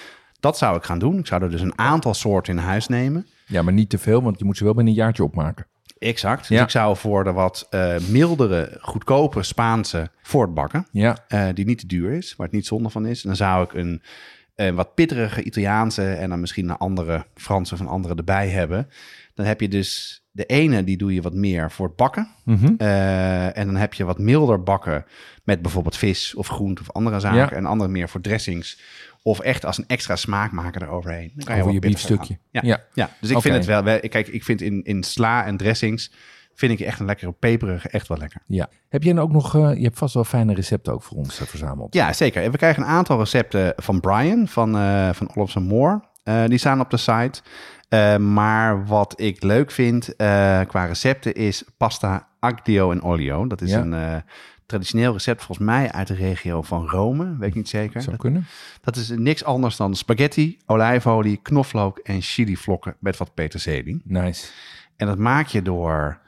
[0.41, 1.19] Dat zou ik gaan doen.
[1.19, 3.27] Ik zou er dus een aantal soorten in huis nemen.
[3.47, 5.67] Ja, maar niet te veel, want je moet ze wel binnen een jaartje opmaken.
[5.99, 6.39] Exact.
[6.49, 6.63] Dus Ja.
[6.63, 11.87] ik zou voor de wat eh, mildere, goedkope Spaanse voortbakken, Ja, eh, die niet te
[11.87, 13.23] duur is, waar het niet zonde van is.
[13.23, 14.03] Dan zou ik een,
[14.55, 18.89] een wat pitterige Italiaanse en dan misschien een andere Franse of een andere erbij hebben.
[19.35, 22.29] Dan heb je dus de ene, die doe je wat meer voor het bakken.
[22.45, 22.75] Mhm.
[22.77, 25.05] Eh, en dan heb je wat milder bakken
[25.45, 27.39] met bijvoorbeeld vis of groente of andere zaken.
[27.39, 27.51] Ja.
[27.51, 28.81] En andere meer voor dressings.
[29.23, 31.33] Of echt als een extra smaakmaker eroverheen.
[31.35, 32.39] Dan kan Over wat je biefstukje.
[32.51, 32.61] Ja.
[32.65, 32.85] Ja.
[32.95, 36.13] ja, dus ik vind het wel, Kijk, ik vind in, in sla en dressings...
[36.55, 38.41] vind ik echt een lekkere peperige echt wel lekker.
[38.47, 38.69] ja.
[38.89, 41.41] Heb jij nou ook nog, eh, je hebt vast wel fijne recepten ook voor ons
[41.41, 41.95] eh, verzameld.
[41.95, 42.43] Ja, zeker.
[42.43, 46.03] En we krijgen een aantal recepten van Brian van, eh van Olofsen Moore.
[46.47, 47.43] Die staan op de site.
[47.95, 50.27] Eh, maar wat ik leuk vind eh,
[50.67, 53.47] qua recepten is pasta aglio en olio.
[53.47, 53.79] Dat is Ja.
[53.81, 54.17] een eh,
[54.67, 57.37] traditioneel recept volgens mij uit de regio van Rome.
[57.39, 58.01] Weet ik niet zeker.
[58.01, 58.47] Zou Dat, kunnen.
[58.81, 64.01] dat is niks anders dan spaghetti, olijfolie, knoflook en chilivlokken met wat peterselie.
[64.05, 64.47] Nice.
[64.97, 66.19] En dat maak je door,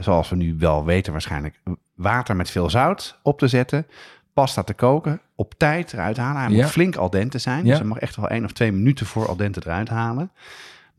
[0.00, 1.60] zoals we nu wel weten waarschijnlijk,
[1.94, 3.86] water met veel zout op te zetten.
[4.32, 6.42] Pasta te koken, op tijd eruit halen.
[6.42, 6.62] Hij Ja.
[6.62, 7.70] moet flink al dente zijn, Ja.
[7.70, 10.30] dus hij mag echt wel één of twee minuten voor al dente eruit halen.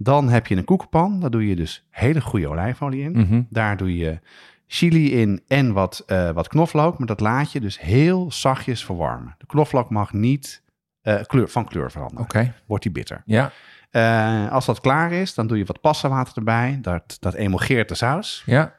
[0.03, 3.11] Dan heb je een koekenpan, daar doe je dus hele goede olijfolie in.
[3.11, 3.41] Mhm.
[3.49, 4.19] Daar doe je
[4.67, 9.35] chili in en wat, eh, wat knoflook, maar dat laat je dus heel zachtjes verwarmen.
[9.37, 10.63] De knoflook mag niet
[11.01, 12.53] eh, kleur, van kleur veranderen, Oké.
[12.65, 13.21] wordt die bitter.
[13.25, 13.51] Ja.
[13.89, 16.79] Eh, als dat klaar is, dan doe je wat passawater erbij.
[16.81, 18.43] Dat, dat emulgeert de saus.
[18.45, 18.73] Ja.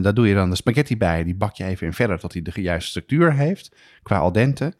[0.00, 1.24] Daar doe je dan de spaghetti bij.
[1.24, 3.76] Die bak je even in verder tot hij de juiste structuur heeft.
[4.02, 4.74] Qua al dente.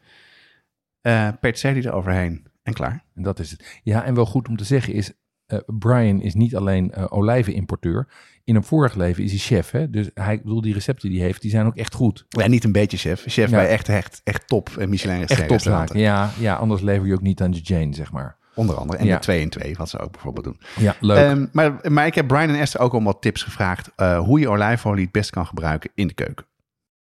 [1.00, 3.04] Eh peterselie eroverheen en klaar.
[3.14, 3.80] En dat is het.
[3.82, 5.12] Ja, en wel goed om te zeggen is,
[5.46, 8.08] eh, Brian is niet alleen eh olijvenimporteur.
[8.44, 9.70] In een vorig leven is hij chef.
[9.70, 9.90] Hè?
[9.90, 12.26] Dus hij, bedoel, die recepten die hij heeft, die zijn ook echt goed.
[12.28, 13.22] Ja, niet een beetje chef.
[13.26, 13.56] Chef Ja.
[13.56, 15.98] bij echt, echt, echt top eh, Michelin Echt topzaken.
[15.98, 18.36] Ja, ja, anders lever je ook niet aan de Jane, zeg maar.
[18.54, 18.98] Onder andere.
[18.98, 19.14] En Ja.
[19.14, 20.60] de 2 in 2, wat ze ook bijvoorbeeld doen.
[20.78, 21.16] Ja, leuk.
[21.18, 23.90] Ehm, maar, maar ik heb Brian en Esther ook om wat tips gevraagd.
[23.96, 26.46] hoe je olijfolie het best kan gebruiken in de keuken.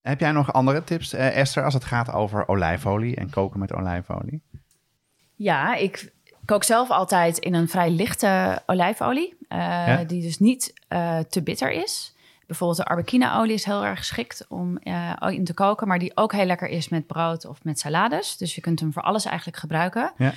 [0.00, 4.42] Heb jij nog andere tips, Esther, als het gaat over olijfolie en koken met olijfolie?
[5.38, 6.12] Ja, ik
[6.44, 9.36] kook zelf altijd in een vrij lichte olijfolie.
[9.48, 10.04] eh, Ja?
[10.04, 12.14] Die dus niet eh, te bitter is.
[12.46, 15.88] Bijvoorbeeld de arbequina-olie is heel erg geschikt om eh, in te koken.
[15.88, 18.36] Maar die ook heel lekker is met brood of met salades.
[18.36, 20.12] Dus je kunt hem voor alles eigenlijk gebruiken.
[20.16, 20.32] Ja.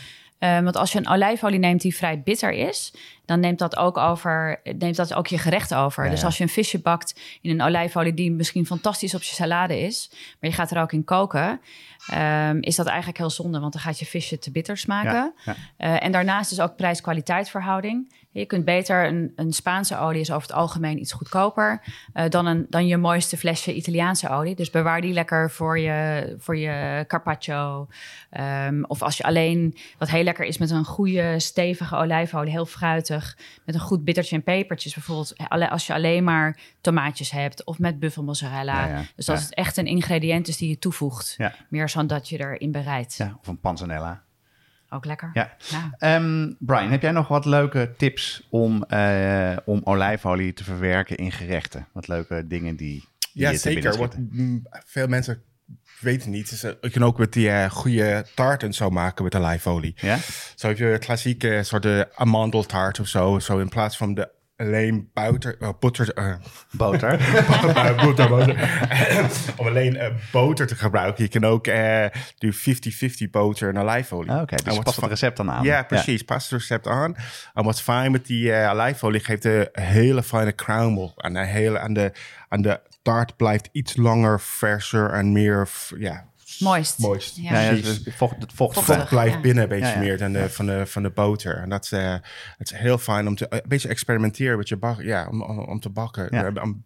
[0.61, 2.93] Want als je een olijfolie neemt die vrij bitter is...
[3.25, 6.03] dan neemt dat ook over, neemt dat ook je gerecht over.
[6.03, 6.25] Ja, dus ja.
[6.25, 10.09] als je een visje bakt in een olijfolie die misschien fantastisch op je salade is,
[10.11, 11.61] maar je gaat er ook in koken,
[12.07, 15.13] ehm, is dat eigenlijk heel zonde, want dan gaat je visje te bitter smaken.
[15.13, 15.55] Ja, ja.
[15.77, 18.13] Eh, en daarnaast is ook prijs-kwaliteit verhouding.
[18.33, 21.81] Je kunt beter, een, een Spaanse olie is over het algemeen iets goedkoper
[22.13, 24.55] eh, dan, een, dan je mooiste flesje Italiaanse olie.
[24.55, 27.87] Dus bewaar die lekker voor je, voor je carpaccio.
[28.29, 32.65] Ehm, of als je alleen, wat heel lekker is met een goede stevige olijfolie, heel
[32.65, 34.93] fruitig, met een goed bittertje en pepertjes.
[34.93, 38.85] Bijvoorbeeld alle- als je alleen maar tomaatjes hebt of met buffelmozzarella.
[38.87, 39.03] Ja, ja.
[39.15, 39.43] Dus dat Ja.
[39.43, 41.37] het echt een ingrediënt is die je toevoegt.
[41.69, 43.15] Meer dan dat je erin bereidt.
[43.15, 44.21] Ja, of een panzanella.
[44.93, 45.29] Ook lekker.
[45.33, 45.53] Ja.
[45.69, 45.91] Ja.
[45.97, 51.31] Ehm, Brian, heb jij nog wat leuke tips om, eh, om olijfolie te verwerken in
[51.31, 51.87] gerechten?
[51.93, 54.07] Wat leuke dingen die, die Ja, je te binnen zeker.
[54.11, 54.29] Schieten?
[54.31, 55.41] mm, veel mensen
[55.99, 56.49] weten niet.
[56.49, 59.93] Dus, eh, je kan ook met die eh, goede taart en zo maken met olijfolie.
[59.95, 60.17] Ja?
[60.55, 63.39] Zo heb je klassieke soort de amandeltaart of zo.
[63.39, 64.29] Zo in plaats van de
[64.61, 66.33] alleen boter, eh, boter, eh,
[66.77, 67.17] Boter.
[68.03, 68.69] boter, boter.
[69.57, 71.23] om alleen eh, boter te gebruiken.
[71.23, 72.05] Je kan ook eh
[72.37, 74.31] doe 50-50 boter en olijfolie.
[74.31, 75.63] Ah, Oké, En dus pas het van- recept dan aan.
[75.63, 76.21] Ja, precies.
[76.23, 77.15] Pas het recept aan.
[77.53, 81.11] En wat fijn met die eh olijfolie geeft een hele fijne crumble.
[81.17, 82.11] En de, hele, en de,
[82.49, 86.25] en de taart blijft iets langer, verser en meer, ja,
[86.61, 86.97] Moist.
[86.97, 87.35] moist.
[87.35, 87.53] Ja.
[87.53, 88.03] Ja, ja, Precies.
[88.03, 88.73] dus vocht, het vocht.
[88.79, 89.09] Vochtig.
[89.09, 89.39] Blijft ja.
[89.39, 89.99] binnen een beetje Ja, ja.
[89.99, 91.57] meer dan de, van, de, van de boter.
[91.57, 92.13] En dat is, eh,
[92.57, 95.59] het is heel fijn om te, een beetje experimenteren met je bak, ja, om, om,
[95.59, 96.27] om te bakken.
[96.29, 96.51] Ja.
[96.63, 96.83] Om-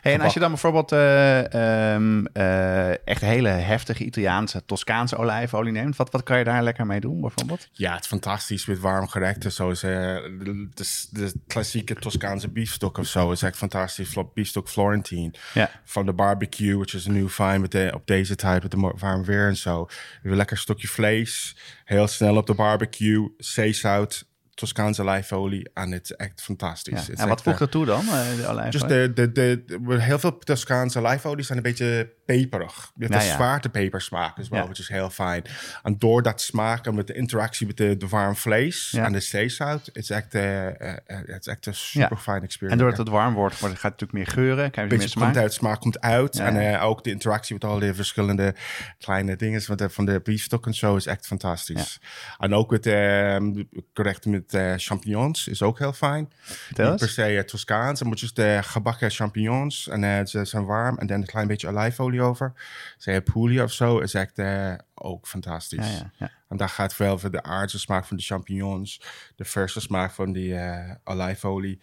[0.00, 5.96] Hey, en als je dan bijvoorbeeld ehm, eh, echt hele heftige Italiaanse, Toscaanse olijfolie neemt,
[5.96, 7.68] wat, wat kan je daar lekker mee doen bijvoorbeeld?
[7.72, 9.52] Ja, het is fantastisch met warm gerechten.
[9.52, 13.30] Zoals eh, de, de, de klassieke Toscaanse biefstuk of zo.
[13.30, 14.16] is echt fantastisch.
[14.34, 15.30] Biefstuk Florentine.
[15.54, 15.70] Ja.
[15.84, 19.24] Van de barbecue, which is nu fijn met de, op deze tijd met de warm
[19.24, 19.88] weer en zo.
[20.22, 21.56] Een lekker stukje vlees.
[21.84, 23.34] Heel snel op de barbecue.
[23.36, 24.30] Zeezout.
[24.62, 25.70] Toscaanse olijfolie.
[25.74, 26.92] En het is echt fantastisch.
[26.92, 27.00] Ja.
[27.00, 28.70] Het is En wat voegt eh, dat toe dan, eh, de olijfolie?
[28.70, 29.64] dus de, de, de,
[30.00, 32.92] heel veel Toscaanse olijfolie zijn een beetje peperig.
[32.94, 33.34] Met Ja, een ja.
[33.34, 34.64] zwaarte pepersmaak is wel, Ja.
[34.64, 35.44] which is heel fijn.
[35.82, 39.20] En door dat smaak en met de interactie met de, de warm vlees en de
[39.20, 42.78] zeezout, het is echt, eh, eh, eh, het is echt een super fijn En experience.
[42.82, 45.24] doordat het warm wordt, wordt gaat het natuurlijk meer geuren, krijg je meer smaak.
[45.24, 46.38] komt uit, smaak komt uit.
[46.38, 48.54] En eh, ook de interactie met al die verschillende
[48.98, 52.00] kleine dingen van de, van de biefstuk en zo is echt fantastisch.
[52.38, 53.62] En ook met ehm
[53.94, 56.32] gerechten met champignons is ook heel fijn.
[56.76, 59.88] Niet per se eh, Toscaans, maar just de gebakken champignons.
[59.88, 60.98] En eh, ze zijn warm.
[60.98, 62.52] En dan een klein beetje olijfolie over.
[62.98, 65.86] Ze Puglia of zo is echt eh, ook fantastisch.
[65.86, 66.30] Ja, ja, ja.
[66.48, 69.00] En daar gaat wel voor de aardse smaak van de champignons.
[69.36, 71.78] De verse smaak van die eh, olijfolie.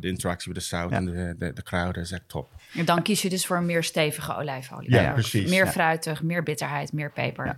[0.00, 0.96] de interactie met de zout Ja.
[0.96, 2.50] en de, de, de kruiden is echt top.
[2.74, 4.90] En dan kies je dus voor een meer stevige olijfolie.
[4.90, 5.50] Ja, precies.
[5.50, 5.70] Meer Ja.
[5.70, 7.56] fruitig, meer bitterheid, meer peper.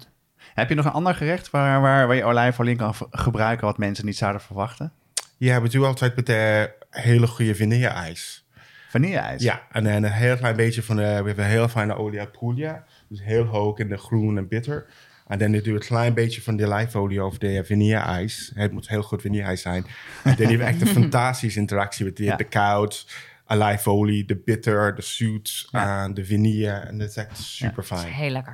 [0.54, 3.78] Heb je nog een ander gerecht waar, waar, waar je olijfolie in kan gebruiken wat
[3.78, 4.92] mensen niet zouden verwachten?
[5.36, 8.44] Ja, we doen altijd met de hele goede vanille-ijs.
[8.88, 9.42] Vanille-ijs.
[9.42, 11.02] Ja, en, en een heel klein beetje van de...
[11.02, 12.84] We hebben een heel fijne olie uit Puglia.
[13.08, 14.86] Dus heel hoog in de groen en bitter.
[15.26, 18.50] En dan doe je een klein beetje van de olijfolie over de vanille-ijs.
[18.54, 19.86] Het moet heel goed vanille-ijs zijn.
[20.24, 22.36] En dan heb je echt een fantastische interactie met de, Ja.
[22.36, 23.06] de koud,
[23.46, 26.02] olijfolie, de bitter, de zoet Ja.
[26.04, 26.70] en de vanille.
[26.70, 28.12] En dat is echt super Dat is fijn.
[28.12, 28.52] heel lekker.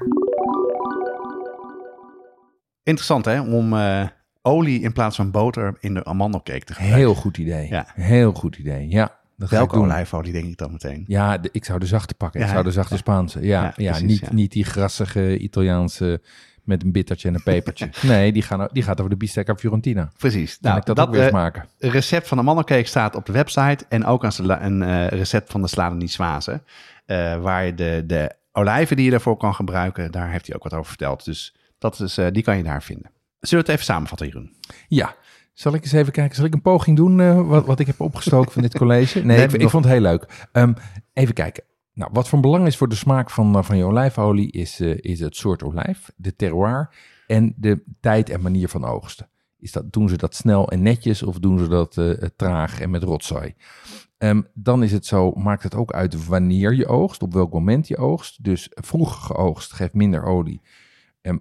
[2.86, 4.06] Interessant hè, om eh,
[4.42, 7.00] olie in plaats van boter in de amandelcake te gebruiken.
[7.04, 7.68] Heel goed idee.
[7.68, 7.86] Ja.
[7.94, 8.88] Heel goed idee.
[8.88, 11.04] Ja, dat Welke olijfolie denk ik dan meteen?
[11.06, 12.40] Ja, de- ik zou de zachte pakken.
[12.40, 12.98] Ja, ik zou de zachte Ja.
[13.00, 13.40] Spaanse.
[13.42, 16.20] Ja, Ja, precies, niet, niet die grassige Italiaanse
[16.64, 17.88] met een bittertje en een pepertje.
[18.02, 20.10] nee, die, gaan, die gaat over de bistecca Fiorentina.
[20.18, 20.58] Precies.
[20.60, 21.64] Nou, ik dat, dat ook weer eens eh, maken.
[21.78, 25.62] recept van de amandelcake staat op de website en ook sla- een eh, recept van
[25.62, 26.62] de salade niçoise.
[27.06, 30.62] eh waar je de, de olijven die je daarvoor kan gebruiken, daar heeft hij ook
[30.62, 31.24] wat over verteld.
[31.24, 33.10] Dus dat is, eh, die kan je daar vinden.
[33.40, 34.56] Zullen we het even samenvatten, Jeroen?
[34.88, 35.16] Ja.
[35.52, 36.36] Zal ik eens even kijken?
[36.36, 39.24] Zal ik een poging doen eh, wat, wat ik heb opgestoken van dit college?
[39.24, 40.48] Nee, Nee, ik, ik vond het heel leuk.
[40.52, 40.72] Ehm,
[41.12, 41.64] even kijken.
[41.92, 45.20] Nou, wat van belang is voor de smaak van, eh, van je olijfolie is, is
[45.20, 46.90] het soort olijf, de terroir
[47.26, 49.28] en de tijd en manier van oogsten.
[49.58, 52.00] Is dat, doen ze dat snel en netjes of doen ze dat
[52.36, 53.54] traag en met rotzooi?
[54.18, 57.88] Ehm, dan is het zo, maakt het ook uit wanneer je oogst, op welk moment
[57.88, 58.44] je oogst.
[58.44, 60.62] Dus vroeg geoogst geeft minder olie,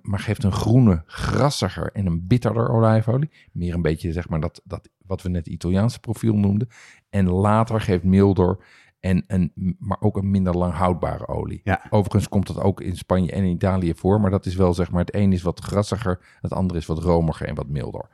[0.01, 3.31] maar geeft een groene, grassiger en een bitterder olijfolie.
[3.51, 6.67] Meer een beetje, zeg maar, dat, dat wat we net Italiaanse profiel noemden.
[7.09, 8.57] En later geeft milder
[8.99, 11.61] en een, maar ook een minder lang houdbare olie.
[11.63, 11.81] Ja.
[11.89, 14.91] Overigens komt dat ook in Spanje en in Italië voor, maar dat is wel, zeg
[14.91, 18.09] maar, het een is wat grassiger, het andere is wat romiger en wat milder.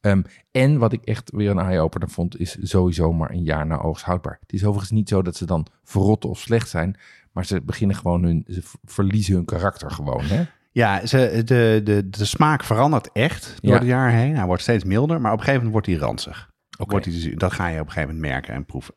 [0.00, 3.78] Ehm, en wat ik echt weer een eye-opener vond, is sowieso maar een jaar na
[3.78, 4.38] oogst houdbaar.
[4.40, 6.96] Het is overigens niet zo dat ze dan verrotten of slecht zijn,
[7.32, 10.24] maar ze beginnen gewoon hun, ze verliezen hun karakter gewoon.
[10.24, 10.44] Hè?
[10.70, 13.78] Ja, ze, de, de, de smaak verandert echt door Ja.
[13.78, 14.36] de jaren heen.
[14.36, 16.50] Hij wordt steeds milder, maar op een gegeven moment wordt hij ranzig.
[16.78, 18.94] Wordt dus, dat ga je op een gegeven moment merken en proeven.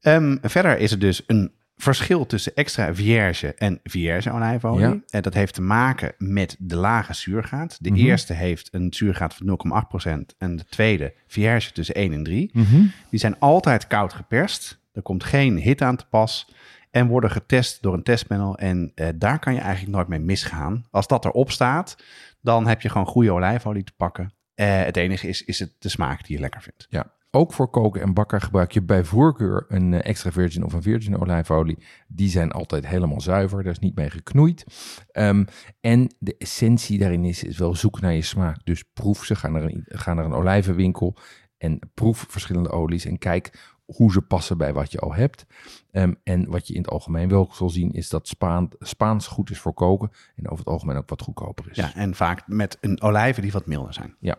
[0.00, 4.80] Ehm, verder is er dus een verschil tussen extra vierge en vierge olijfolie.
[4.88, 4.96] Ja.
[5.10, 7.76] En dat heeft te maken met de lage zuurgraad.
[7.80, 7.98] De Mhm.
[8.00, 12.50] eerste heeft een zuurgraad van 0,8% en de tweede vierge tussen 1 en 3.
[12.52, 12.82] Mhm.
[13.10, 14.80] Die zijn altijd koud geperst.
[14.92, 16.52] Er komt geen hitte aan te pas.
[16.94, 18.58] En worden getest door een testpanel.
[18.58, 20.84] En eh, daar kan je eigenlijk nooit mee misgaan.
[20.90, 21.96] Als dat erop staat,
[22.40, 24.32] dan heb je gewoon goede olijfolie te pakken.
[24.54, 26.86] Eh, het enige is, is het de smaak die je lekker vindt.
[26.90, 30.72] Ja, ook voor koken en bakken gebruik je bij voorkeur een eh, extra virgin of
[30.72, 31.78] een virgin olijfolie.
[32.08, 34.64] Die zijn altijd helemaal zuiver, daar is niet mee geknoeid.
[35.10, 35.44] Ehm,
[35.80, 38.64] en de essentie daarin is, is wel zoek naar je smaak.
[38.64, 41.16] Dus proef ze, ga naar een, ga naar een olijvenwinkel
[41.58, 45.46] en proef verschillende olies en kijk hoe ze passen bij wat je al hebt.
[45.90, 49.50] Ehm, en wat je in het algemeen wel zal zien is dat Spaan, Spaans goed
[49.50, 51.76] is voor koken en over het algemeen ook wat goedkoper is.
[51.76, 54.16] Ja, en vaak met een olijven die wat milder zijn.
[54.20, 54.36] Ja.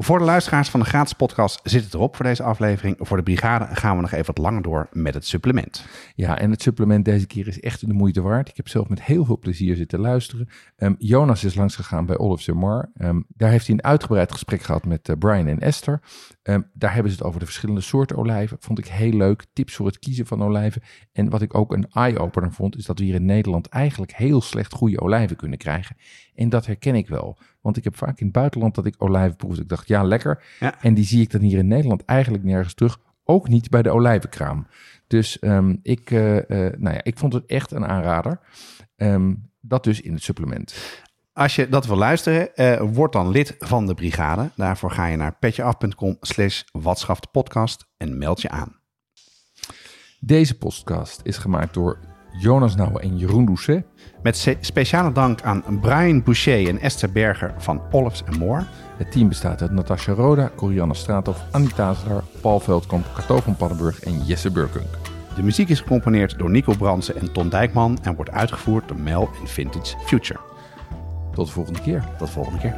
[0.00, 2.96] Voor de luisteraars van de gratis podcast zit het erop voor deze aflevering.
[2.98, 5.86] Voor de brigade gaan we nog even wat langer door met het supplement.
[6.14, 8.48] Ja, en het supplement deze keer is echt de moeite waard.
[8.48, 10.48] Ik heb zelf met heel veel plezier zitten luisteren.
[10.76, 12.90] Ehm, Jonas is langsgegaan bij Olive Mar.
[12.94, 16.00] Ehm daar heeft hij een uitgebreid gesprek gehad met eh, Brian en Esther.
[16.42, 18.56] Ehm, daar hebben ze het over de verschillende soorten olijven.
[18.60, 19.44] Vond ik heel leuk.
[19.52, 20.82] Tips voor het kiezen van olijven.
[21.12, 24.40] En wat ik ook een eye-opener vond, is dat we hier in Nederland eigenlijk heel
[24.40, 25.96] slecht goede olijven kunnen krijgen.
[26.34, 27.38] En dat herken ik wel.
[27.68, 29.62] Want ik heb vaak in het buitenland dat ik olijven proefde.
[29.62, 30.44] Ik dacht, ja, lekker.
[30.60, 30.82] Ja.
[30.82, 32.98] En die zie ik dan hier in Nederland eigenlijk nergens terug.
[33.24, 34.66] Ook niet bij de olijvenkraam.
[35.06, 38.40] Dus ehm, ik, eh, eh, nou ja, ik vond het echt een aanrader.
[38.96, 40.74] Ehm, dat dus in het supplement.
[41.32, 44.50] Als je dat wil luisteren, eh, word dan lid van de brigade.
[44.54, 46.62] Daarvoor ga je naar petjeaf.com slash
[47.30, 48.80] podcast en meld je aan.
[50.20, 51.98] Deze podcast is gemaakt door
[52.40, 53.84] Jonas Nouwen en Jeroen Doucet.
[54.22, 58.64] Met speciale dank aan Brian Boucher en Esther Berger van Olives More.
[58.96, 64.00] Het team bestaat uit Natasja Roda, Corianne Straathoff, Anita Azar, Paul Veldkamp, Cato van Paddenburg
[64.00, 64.86] en Jesse Burkunk.
[65.36, 69.30] De muziek is gecomponeerd door Nico Bransen en Ton Dijkman en wordt uitgevoerd door Mel
[69.40, 70.40] en Vintage Future.
[71.34, 72.04] Tot de volgende keer.
[72.18, 72.76] Tot de volgende keer.